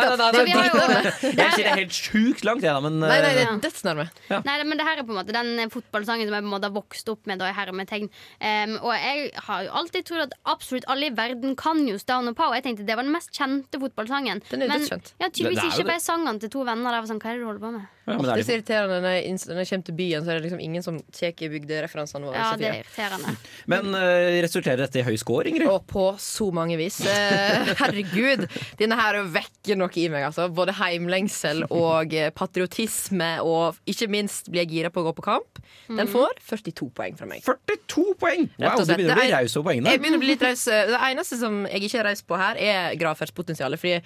[0.47, 0.99] nei, nei,
[1.35, 4.05] Jeg det er helt sjukt langt, jeg, da, men Nei, nei, det eh, er dødsnærme.
[4.45, 6.69] Nei, men det her er på en måte den fotballsangen som jeg på en måte
[6.69, 7.41] har vokst opp med.
[7.41, 11.57] Da, i hermetegn um, Og jeg har jo alltid trodd at absolutt alle i verden
[11.59, 12.55] kan jo Down and Pow.
[12.55, 14.45] Jeg tenkte det var den mest kjente fotballsangen.
[14.47, 15.13] Den er men dødskjent.
[15.19, 16.93] ja, tydeligvis ikke, bare for jeg sang den til to venner.
[16.93, 17.89] Der var sånn, hva er det du holder på med?
[18.09, 20.29] Ja, men Det er så er irriterende når jeg, når jeg kommer til byen, så
[20.33, 22.35] er det liksom ingen som tar bygdereferansene våre.
[22.41, 23.35] Ja, det er irriterende.
[23.71, 25.67] Men eh, resulterer dette i høy score, Ingrid?
[25.69, 26.99] Og på så mange vis.
[27.05, 28.45] Eh, herregud.
[28.79, 30.25] Denne her vekker noe i meg.
[30.29, 30.49] Altså.
[30.53, 35.25] Både heimlengsel og eh, patriotisme, og ikke minst blir jeg gira på å gå på
[35.29, 35.61] kamp.
[35.89, 37.41] Den får 42 poeng fra meg.
[37.45, 38.47] 42 poeng!
[38.57, 38.99] Rett Wow, og du slett.
[38.99, 39.93] begynner å bli Det er- raus over poengene.
[39.93, 40.63] Jeg begynner å bli litt raus.
[40.65, 43.79] Det eneste som jeg ikke er raus på her, er gravferdspotensialet.
[43.81, 44.03] Fordi jeg,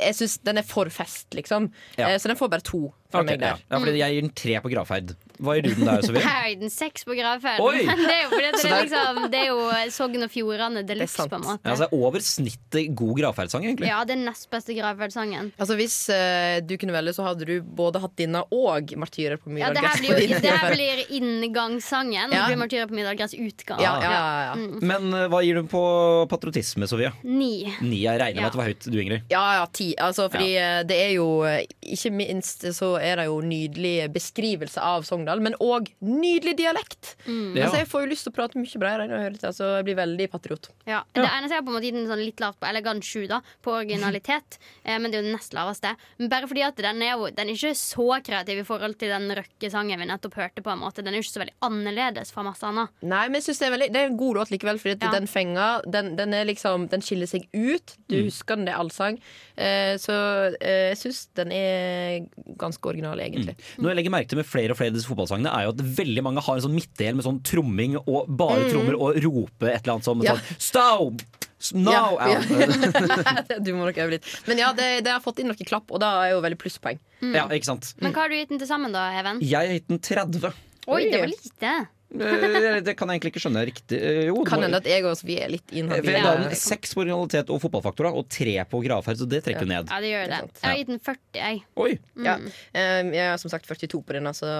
[0.00, 1.70] jeg syns den er for fest, liksom.
[1.98, 2.10] Ja.
[2.12, 3.52] Eh, Så den får bare to fra Ok, meg ja.
[3.54, 3.64] der.
[3.70, 5.14] ja, fordi jeg gir den tre på gravferd.
[5.42, 6.20] Hva gir du den der, Sofie?
[6.26, 7.86] Jeg har den seks på gravferden.
[7.90, 10.98] Men det er jo fordi det, er liksom, det er jo Sogn og Fjordane de
[11.00, 11.60] luxe, på en måte.
[11.62, 13.90] Ja, altså Over snittet god gravferdssang, egentlig.
[13.90, 15.52] Ja, det er nest beste gravferdssangen.
[15.58, 19.52] Altså Hvis uh, du kunne velge, så hadde du både hatt denne og Martyrer på
[19.58, 22.32] Ja, det her blir, det her blir inngangssangen.
[22.34, 22.46] Ja.
[22.48, 23.80] Blir Martyrer på Middelgress utgang.
[23.82, 24.54] Ja, ja, ja, ja.
[24.56, 24.78] Mm.
[24.86, 25.82] Men uh, hva gir du på
[26.30, 27.12] patriotisme, Sofie?
[27.22, 27.66] Ni.
[27.80, 28.02] Ni.
[28.04, 28.50] Jeg regner med Ja.
[28.50, 29.26] at det var høyt, du, Ingrid.
[29.32, 29.90] Ja, ja, ti.
[29.98, 34.82] Altså, fordi eh, det er jo eh, Ikke minst så er det jo nydelig beskrivelse
[34.82, 37.16] av Sogndal, men òg nydelig dialekt.
[37.26, 37.66] Ja.
[37.66, 39.70] Altså, jeg får jo lyst til å prate mye bredere enn å høre det, så
[39.78, 40.68] jeg blir veldig patriot.
[40.86, 41.02] Ja.
[41.16, 43.24] Det eneste jeg har på en måte gitt den sånn litt lavt på, elegant sju,
[43.30, 44.58] da, på originalitet.
[44.86, 45.94] eh, men det er jo den nest laveste.
[46.20, 49.10] Men bare fordi at den er jo Den er ikke så kreativ i forhold til
[49.12, 50.62] den røkkesangen vi nettopp hørte.
[50.62, 52.92] på en måte Den er jo ikke så veldig annerledes fra masse annet.
[53.02, 55.06] Nei, men jeg synes det, er veldig, det er en god låt likevel, fordi at
[55.06, 55.12] Ja.
[55.16, 57.96] den fenga den, den, er liksom, den skiller seg ut.
[58.08, 59.18] Du husker den, det er allsang.
[59.56, 60.14] Eh, så
[60.60, 62.26] eh, jeg syns den er
[62.60, 63.56] ganske original, egentlig.
[63.80, 65.82] Noe jeg legger merke til med flere og flere av disse fotballsangene, er jo at
[66.04, 68.70] veldig mange har en sånn midtdel med sånn tromming og bare Mm.
[68.70, 70.36] trommer og rope et eller annet som Ja.
[70.36, 71.16] sånn Stau!
[71.58, 72.40] S- Ja, Ja,
[73.64, 74.26] du må nok øve litt.
[74.46, 76.98] Men ja, det, det har fått inn noen klapp, og da er jo veldig plusspoeng.
[77.32, 77.94] Ja, ikke sant.
[78.00, 79.40] Men hva har du gitt den til sammen, da, Even?
[79.40, 80.52] Jeg har gitt den 30.
[80.86, 81.76] Oi, det var lite.
[82.16, 83.98] Det kan jeg egentlig ikke skjønne riktig.
[83.98, 86.20] Eh, Jo, det Kan hende at jeg og Sofie er litt inhabile.
[86.44, 89.80] den seks på originalitet og fotballfaktor, og tre på gravferd, så det trekker ja.
[89.82, 89.90] ned.
[89.90, 90.38] Ja, det gjør det.
[90.44, 90.60] sant.
[90.62, 91.64] Jeg har gitt den 40, jeg.
[91.82, 91.98] Oi.
[92.22, 92.36] Ja.
[92.72, 94.52] Eh, Jeg har som sagt 42 på den, så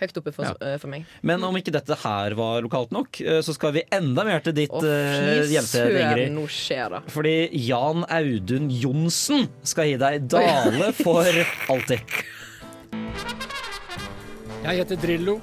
[0.00, 0.54] høyt oppe for, Ja.
[0.60, 1.04] eh, for meg.
[1.22, 4.52] Men om ikke dette her var lokalt nok, eh, så skal vi enda mer til
[4.52, 6.32] ditt uh, hjemsted, Ingrid.
[6.32, 7.02] nå skjer det.
[7.12, 7.34] Fordi
[7.66, 11.26] Jan Audun Johnsen skal gi deg Dale for
[11.68, 12.00] alltid.
[14.62, 15.40] Jeg heter Drillo.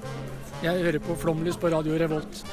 [0.64, 2.44] Jeg hører på Flomlys på Radio Revolt.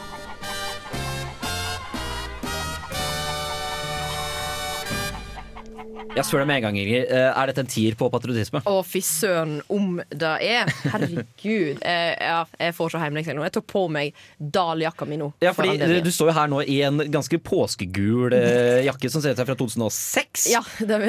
[6.14, 7.10] Jeg spør deg med en gang, Ingrid.
[7.12, 8.62] Eh, Er dette en tier på patriotisme?
[8.64, 10.70] Å, fy søren om det er.
[10.92, 11.82] Herregud.
[11.82, 12.14] Jeg,
[12.62, 13.44] jeg får så heimlengsel nå.
[13.44, 15.28] Jeg tok på meg daljakka mi nå.
[15.44, 16.06] Ja, fordi anledningen.
[16.06, 19.48] Du står jo her nå i en ganske påskegul eh, jakke som ser ut som
[19.50, 20.46] fra 2006.
[20.54, 21.00] Ja, det,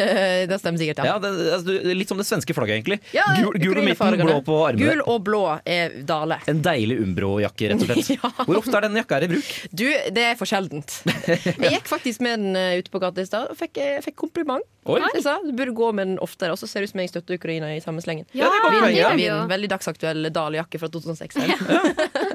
[0.51, 1.13] det stemmer sikkert, ja.
[1.13, 2.99] Ja, det, altså, litt som det svenske flagget, egentlig.
[3.15, 4.91] Ja, gul, gul og midten, blå på armene.
[4.91, 6.41] Gul og blå er Dale.
[6.51, 8.25] En deilig Umbro-jakke, rett og slett.
[8.47, 9.53] Hvor ofte er denne jakka her i bruk?
[9.71, 9.86] Du,
[10.17, 10.99] det er for sjeldent.
[11.63, 14.17] Jeg gikk faktisk med den eh, ute på gata i stad og fikk, eh, fikk
[14.27, 14.65] kompliment.
[14.88, 15.02] Oi.
[15.17, 17.12] Jeg sa, du burde gå med den oftere, og så ser det ut som jeg
[17.12, 18.26] støtter Ukraina i samme slengen.
[18.38, 19.50] Ja, det godt Vin, vin, vin.
[19.52, 21.39] Veldig dagsaktuell Dali-jakke fra 2006.
[21.43, 21.58] Ja.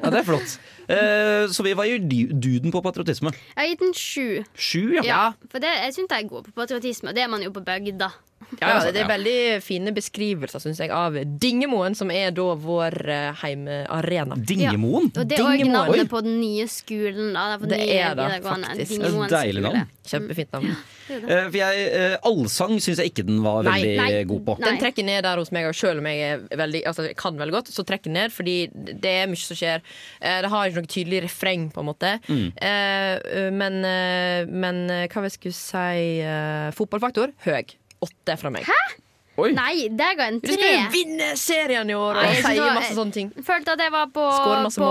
[0.03, 0.57] Ja, det er flott.
[0.89, 1.97] Uh, så vi- var jo
[2.29, 3.31] duden på patriotisme?
[3.33, 4.43] Jeg har gitt den sju.
[4.53, 5.03] Sju, ja.
[5.07, 7.49] Ja, for det, jeg syns jeg er god på patriotisme, og det er man jo
[7.55, 8.11] på bygda.
[8.61, 12.97] Ja, ja, det er veldig fine beskrivelser synes jeg, av Dingemoen, som er da vår
[13.09, 14.35] eh, heimearena.
[14.37, 15.11] Dingemoen?
[15.17, 17.33] Og det er òg navnet på den nye skolen.
[17.33, 18.67] Da, Det er det, videregående.
[18.73, 18.91] faktisk.
[18.95, 19.87] Dingemoen Deilig navn.
[20.03, 20.73] Kjempefint navn.
[21.09, 23.77] Eh, for jeg, eh, allsang syns jeg ikke den var Nei.
[23.81, 24.23] veldig Nei.
[24.33, 24.57] god på.
[24.63, 26.19] Den trekker ned der hos meg, og selv om jeg
[26.51, 29.39] er veldig, altså, jeg kan veldig godt, så trekker den ned, fordi det er mye
[29.43, 29.81] som skjer.
[30.21, 32.13] Eh, Det har ikke noe tydelig refreng, på en måte.
[32.27, 32.51] Mm.
[32.57, 33.81] Eh, Men,
[34.49, 36.23] men hva vil jeg skulle si
[36.75, 37.63] Fotballfaktor høy.
[38.03, 38.67] Åtte fra meg.
[38.67, 38.79] Hæ?
[39.33, 42.43] Nei, der ga en en Du skal jo vinne serien i år og Nei, jeg
[42.45, 43.29] si masse sånne ting.
[43.45, 44.25] Følte at jeg var på,
[44.77, 44.89] på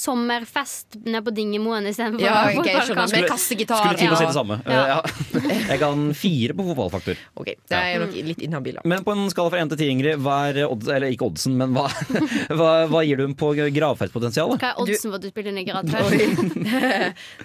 [0.00, 3.12] sommerfest nede på Dingemoen istedenfor Ja, okay, jeg fotballkamp.
[3.16, 3.82] Med kassegitar.
[3.82, 4.58] Skulle til å si det samme.
[4.64, 4.86] Eh, Ja.
[4.86, 5.00] ja.
[5.70, 7.18] Jeg ga den fire på fotballfaktor.
[7.40, 8.78] Ok, det er nok litt inhabil.
[8.84, 11.56] Men på en skala fra 1 til 10, Ingrid, hva er odds, eller ikke oddsen,
[11.58, 11.86] men hva,
[12.58, 14.54] hva, hva gir du den på gravferdspotensial?
[14.56, 15.90] Hva er oddsen for at du spiller den i grad?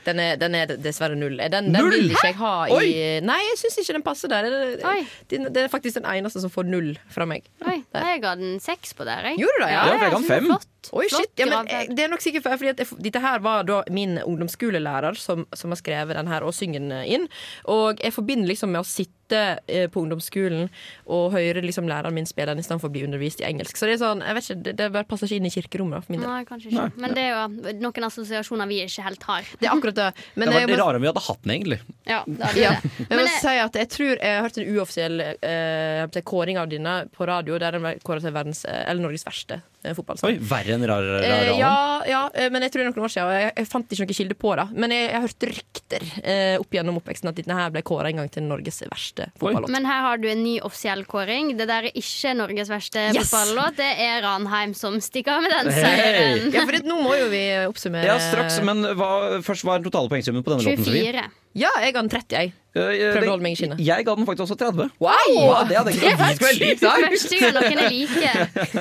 [0.05, 1.35] Den er, den er dessverre null.
[1.37, 1.91] Den, den Null?
[1.93, 2.87] vil ikke jeg ha i Oi!
[3.25, 4.47] Nei, jeg syns ikke den passer der.
[4.49, 4.93] Det,
[5.29, 7.47] det, det er faktisk den eneste som får null fra meg.
[7.67, 9.31] Oi, jeg ga den seks på der.
[9.31, 9.41] Jeg.
[9.43, 9.71] Gjorde du det?
[9.73, 10.51] Ja, Ja, jeg ga den fem.
[10.81, 10.93] Flott.
[10.97, 11.31] Oi, Flott.
[11.37, 13.83] Ja, men, eh, det er nok sikkert for, fordi at jeg, Dette her var da
[13.93, 17.27] min ungdomsskolelærer som, som har skrevet den her og synger den inn.
[17.69, 20.65] Og jeg forbinder liksom med å sitte eh, på ungdomsskolen
[21.07, 23.77] og høre liksom læreren min spille den istedenfor å bli undervist i engelsk.
[23.77, 25.95] Så det er sånn, jeg vet ikke, det, det bare passer ikke inn i kirkerommet.
[25.99, 26.29] da, For min del.
[26.33, 26.87] Nei, kanskje ikke.
[27.05, 29.51] Men det er jo noen assosiasjoner vi ikke helt har.
[29.61, 30.09] Det er akkurat det.
[30.41, 31.79] Men Det var må- rarere om vi hadde hatt den, egentlig.
[32.09, 32.73] Ja, det er Ja.
[32.81, 32.91] det.
[33.07, 36.67] Men jeg må si at jeg tror jeg har hørt en uoffisiell eh, kåring av
[36.73, 40.29] denne på radio, der den ble kåret til verdens, eh, eller Norges verste eh, fotballsang.
[40.29, 41.71] Oi, verre enn rar, rar, Eh, ja,
[42.07, 43.27] ja, eh, men jeg tror det er noen år siden.
[43.27, 44.65] Og jeg, jeg fant ikke noen kilde på det.
[44.77, 48.11] Men jeg, jeg har hørt rykter eh, opp gjennom oppveksten at denne her ble kåra
[48.11, 49.73] en gang til Norges verste fotballåt.
[49.73, 51.53] Men her har du en ny offisiell kåring.
[51.59, 53.31] Det der er ikke Norges verste Yes!
[53.31, 53.77] fotballåt.
[53.81, 56.45] Det er Ranheim som stikker av med den seieren.
[56.45, 56.55] Hey!
[56.55, 59.11] Ja, for det, nå må jo vi oppsummere Ja, straks, men hva,
[59.45, 60.85] først hva er den totale poengsummen på denne låten?
[60.85, 61.29] 24.
[61.53, 62.53] Ja, jeg ga den 30, jeg.
[62.71, 63.79] Prøvde det- å holde meg i skinnet.
[63.83, 64.85] Jeg ga den faktisk også 30.
[65.03, 65.31] Wow!
[65.35, 66.17] Ja, det hadde jeg ikke.
[66.21, 68.31] Første gang noen er like.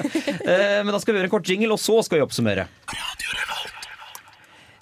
[0.50, 2.68] Eh, Men da skal vi gjøre en kort jingle, og så skal vi oppsummere.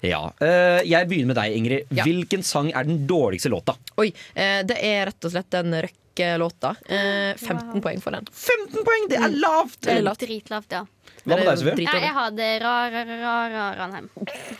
[0.05, 1.89] Ja, eh, Jeg begynner med deg, Ingrid.
[1.91, 2.05] Ja.
[2.07, 3.75] Hvilken sang er den dårligste låta?
[3.99, 6.75] Oi, eh, det er rett og slett den Røkke-låta.
[6.87, 8.25] Eh, 15 poeng for den.
[8.31, 9.09] 15 poeng!
[9.11, 9.81] Det er lavt!
[9.83, 10.23] Det er lavt.
[10.23, 10.85] Dritlavt, ja.
[11.25, 11.85] Hva med deg, Sofie?
[11.85, 14.09] Ja, jeg har jeg hadde rar, rar, rar Ranheim.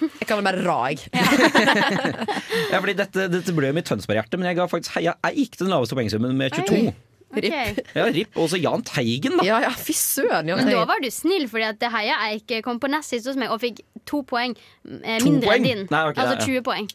[0.02, 1.00] Jeg kaller vel bare Ra, jeg.
[2.72, 5.72] Ja, fordi dette, dette ble jo mitt Tønsberg-hjerte, men jeg ga faktisk Heia Eik den
[5.72, 6.82] laveste poengsummen med 22.
[6.90, 6.96] Oi.
[7.30, 7.76] Okay.
[7.94, 8.38] Ja, RIP.
[8.42, 9.46] Og så Jahn Teigen, da.
[9.46, 10.50] Ja, ja, fy søren.
[10.50, 13.54] Men da var du snill, fordi at Heia Eik kom på nest sist hos meg
[13.54, 15.60] og fikk to poeng eh, To mindre poeng?
[15.62, 15.84] enn din.
[15.94, 16.62] Nei, okay, altså ja, ja.
[16.62, 16.90] 20 poeng.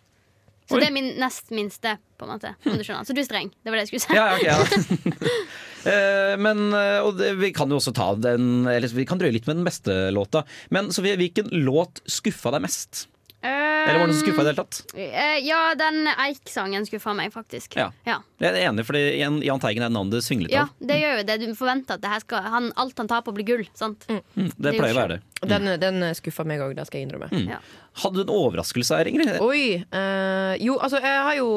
[0.64, 0.80] Så Oi.
[0.80, 2.54] det er min nest minste, på en måte.
[2.64, 3.04] Om du skjønner.
[3.04, 3.50] Så du er streng.
[3.60, 4.16] Det var det jeg skulle si.
[4.16, 5.44] Ja, okay, ja.
[5.84, 9.34] Eh, men eh, og det, vi kan jo også ta den Eller vi kan drøye
[9.34, 10.40] litt med den beste låta.
[10.72, 13.02] Men Sofie, hvilken låt skuffa deg mest?
[13.44, 14.80] Eller var det noe som skuffa i det hele tatt?
[14.96, 17.76] Eh, ja, den Eik-sangen skuffa meg, faktisk.
[17.76, 17.90] Ja.
[18.08, 18.18] Ja.
[18.40, 20.72] Jeg er enig, fordi Jan Jahn Teigen er navnet det synger litt av.
[20.72, 21.38] Ja, det gjør jo det.
[21.44, 23.64] Du forventer at det her skal han, alt han tar på, blir gull.
[23.76, 24.08] Sant?
[24.08, 25.22] Mm, Det det er pleier å være det.
[25.44, 27.28] Den, den skuffa meg òg, det skal jeg innrømme.
[27.28, 27.50] Mm.
[27.52, 27.58] Ja.
[28.00, 29.34] Hadde du en overraskelse her, Ingrid?
[29.44, 29.76] Oi.
[29.84, 31.48] eh, jo, altså, jeg har jo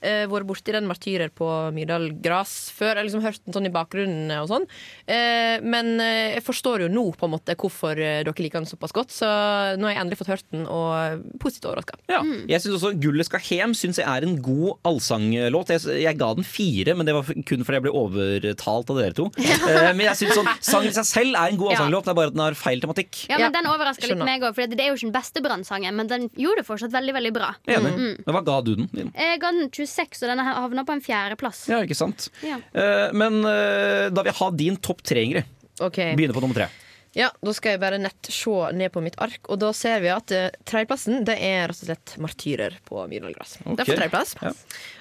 [0.00, 2.94] eh, vært borti den Martyrer på Myrdal Gras før.
[2.96, 4.64] Jeg har liksom hørt den sånn i bakgrunnen og sånn.
[5.06, 9.12] Eh, men jeg forstår jo nå på en måte hvorfor dere liker den såpass godt.
[9.14, 9.28] Så
[9.76, 11.98] nå har jeg endelig fått hørt den, og positivt overraska.
[12.10, 12.20] Ja.
[12.48, 15.72] Jeg synes også 'Gullet skal hjem' synes jeg er en god allsanglåt.
[15.74, 19.16] Jeg, jeg ga den fire, men det var kun fordi jeg ble overtalt av dere
[19.16, 19.30] to.
[19.64, 22.16] Eh, men jeg synes sånn, sangen i seg selv er en god allsanglåt, det er
[22.18, 23.22] bare at den har feil tematikk.
[23.30, 25.96] Ja, men Den overraska litt meg òg, for det er jo ikke den beste brannsangen.
[25.96, 27.54] Men den gjorde det fortsatt veldig veldig bra.
[27.70, 27.94] Enig.
[27.94, 28.14] Mm.
[28.26, 28.90] Men hva ga du den?
[28.92, 31.64] Jeg ga den 26, og den havna på en fjerdeplass.
[31.72, 32.28] Ja, ikke sant?
[32.44, 32.60] Ja.
[32.76, 35.48] Eh, men eh, da vil jeg ha din topp tre, Ingrid.
[35.80, 36.12] Okay.
[36.18, 36.68] Begynner på nummer tre.
[37.14, 40.10] Ja, Da skal jeg bare nett se ned på mitt ark, og da ser vi
[40.12, 43.74] at uh, tredjeplassen det er rett og slett Martyrer på Myrdal Okay.
[43.76, 44.34] Det er for tredjeplass.
[44.42, 44.52] Ja.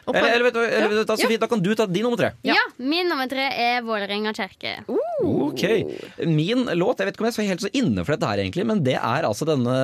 [0.06, 0.88] På- Eller, eller vet eller, Ja.
[1.08, 1.38] vet ja.
[1.43, 2.32] Da kan du ta din nummer tre.
[2.43, 2.56] Ja.
[2.78, 4.73] Min nummer tre er Vålerenga kjerke.
[5.23, 5.63] Ok,
[6.28, 8.65] Min låt, jeg vet ikke om jeg er helt så inne for dette her, egentlig,
[8.67, 9.78] men det er altså denne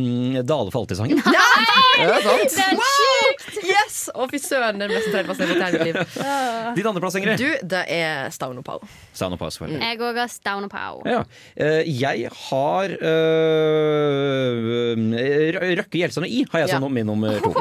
[0.00, 1.20] mm, Dale for alltid-sangen.
[1.22, 2.02] Nei!
[2.02, 2.56] Ja, sant.
[2.56, 3.60] Det er sjukt!
[3.66, 3.98] Yes!
[4.14, 6.76] Å, fy søren, den beste tredjeplassen jeg har fått i hele mitt liv.
[6.76, 7.40] Din andreplass, Ingrid?
[7.40, 8.80] Du, det er Stavn og Pau.
[9.36, 9.80] Og Power, selvfølgelig.
[9.86, 10.32] Jeg òg har
[10.68, 11.00] og Pow.
[11.08, 11.22] Ja.
[11.56, 13.06] Eh, jeg har uh,
[15.76, 16.88] Røkke Gjelstad og I har jeg som Ja.
[16.88, 17.52] min nummer to.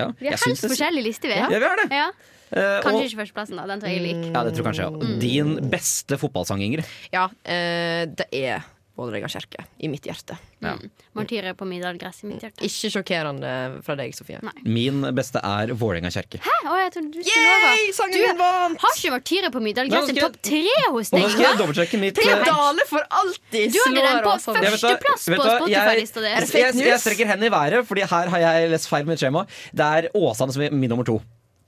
[0.00, 1.34] Ja, Vi har helst forskjellige helt det- forskjellig liste, vi.
[1.36, 1.88] Ja, vi har det.
[1.92, 2.10] Ja.
[2.50, 3.64] Eh, Kanskje og, ikke førsteplassen, da.
[3.70, 4.30] Den tror jeg jeg liker.
[4.34, 4.92] ja, det tror kanskje jeg.
[4.92, 5.18] Mm.
[5.20, 6.84] Din beste fotballsang, Ingrid?
[7.12, 8.62] Ja, eh, det er
[9.00, 10.36] Vålerenga kjerke i mitt hjerte.
[10.60, 10.90] Mm.
[11.16, 12.62] Martyrer på middelgress i mitt hjerte.
[12.66, 13.52] Ikke sjokkerende
[13.86, 14.40] fra deg, Sofie.
[14.66, 16.42] Min beste er Vålerenga kjerke.
[16.44, 16.56] Hæ?
[16.68, 18.76] Å, jeg trodde du skulle over.
[18.76, 21.24] Du har ikke martyrer på Nei, middelgress nå i skal topp tre hos deg.
[21.24, 25.28] nå skal jeg dobbeltsjekke mitt jo eh, Dale for alltid Du hadde den på førsteplass
[25.30, 26.32] på Spotify-lista di.
[26.36, 29.46] jeg, jeg, jeg strekker hendene i været, Fordi her har jeg lest feil med skjema.
[29.72, 31.20] Det er Åsane som er min nummer to.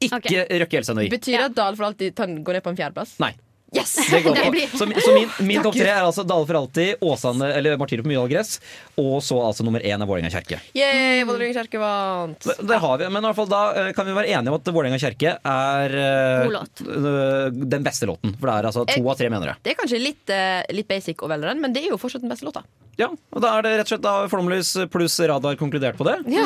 [0.03, 1.07] Ikke Røkke Elsenøy.
[1.13, 3.17] Betyr det at Dale for alltid går ned på en fjerdeplass?
[3.23, 3.33] Nei.
[3.73, 3.95] Yes!
[4.11, 4.79] Det går på.
[4.79, 8.11] Så, så min, min topp tre er altså Dale for alltid, Åsane, eller Martyrer på
[8.11, 8.59] Myrdalgress,
[9.01, 10.61] og så altså nummer én er Vålerenga kjerke.
[10.77, 12.49] Yay, Vålerenga kjerke vant.
[12.49, 14.59] Der, Der har vi, men i hvert fall da eh, kan vi være enige om
[14.61, 18.37] at Vålerenga kjerke er eh, den beste låten.
[18.37, 19.65] For det er altså to av tre, mener jeg.
[19.65, 22.25] Det er kanskje litt, uh, litt basic å velge den, men det er jo fortsatt
[22.25, 22.65] den beste låta.
[23.01, 26.19] Ja, og da er det rett og slett da Flomlys pluss Radar konkludert på det.
[26.29, 26.45] Ja.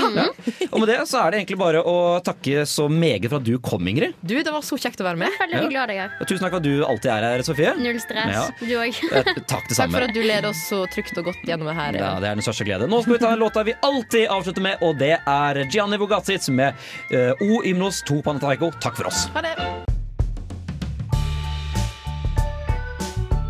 [0.70, 1.94] Og med det så er det egentlig bare å
[2.24, 4.14] takke så meget for at du kom, Ingrid.
[4.22, 5.34] Du, det var så kjekt å være med.
[5.40, 6.14] Veldig hyggelig å ha deg her.
[6.22, 7.74] Og tusen takk for at du alltid er her, Sofie.
[7.82, 8.30] Null stress.
[8.36, 8.46] Ja.
[8.62, 9.02] Du òg.
[9.50, 11.98] Takk det Takk for at du leder oss så trygt og godt gjennom det her.
[11.98, 12.88] Ja, det er den største glede.
[12.90, 16.46] Nå skal vi ta en låta vi alltid avslutter med, og det er Gianni Vogazic
[16.54, 16.78] med
[17.10, 18.70] eh, O Ymnos to Panataiko.
[18.82, 19.26] Takk for oss.
[19.34, 19.56] Ha det.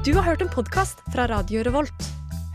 [0.06, 2.15] Du har hørt en podkast fra Radio Revolt.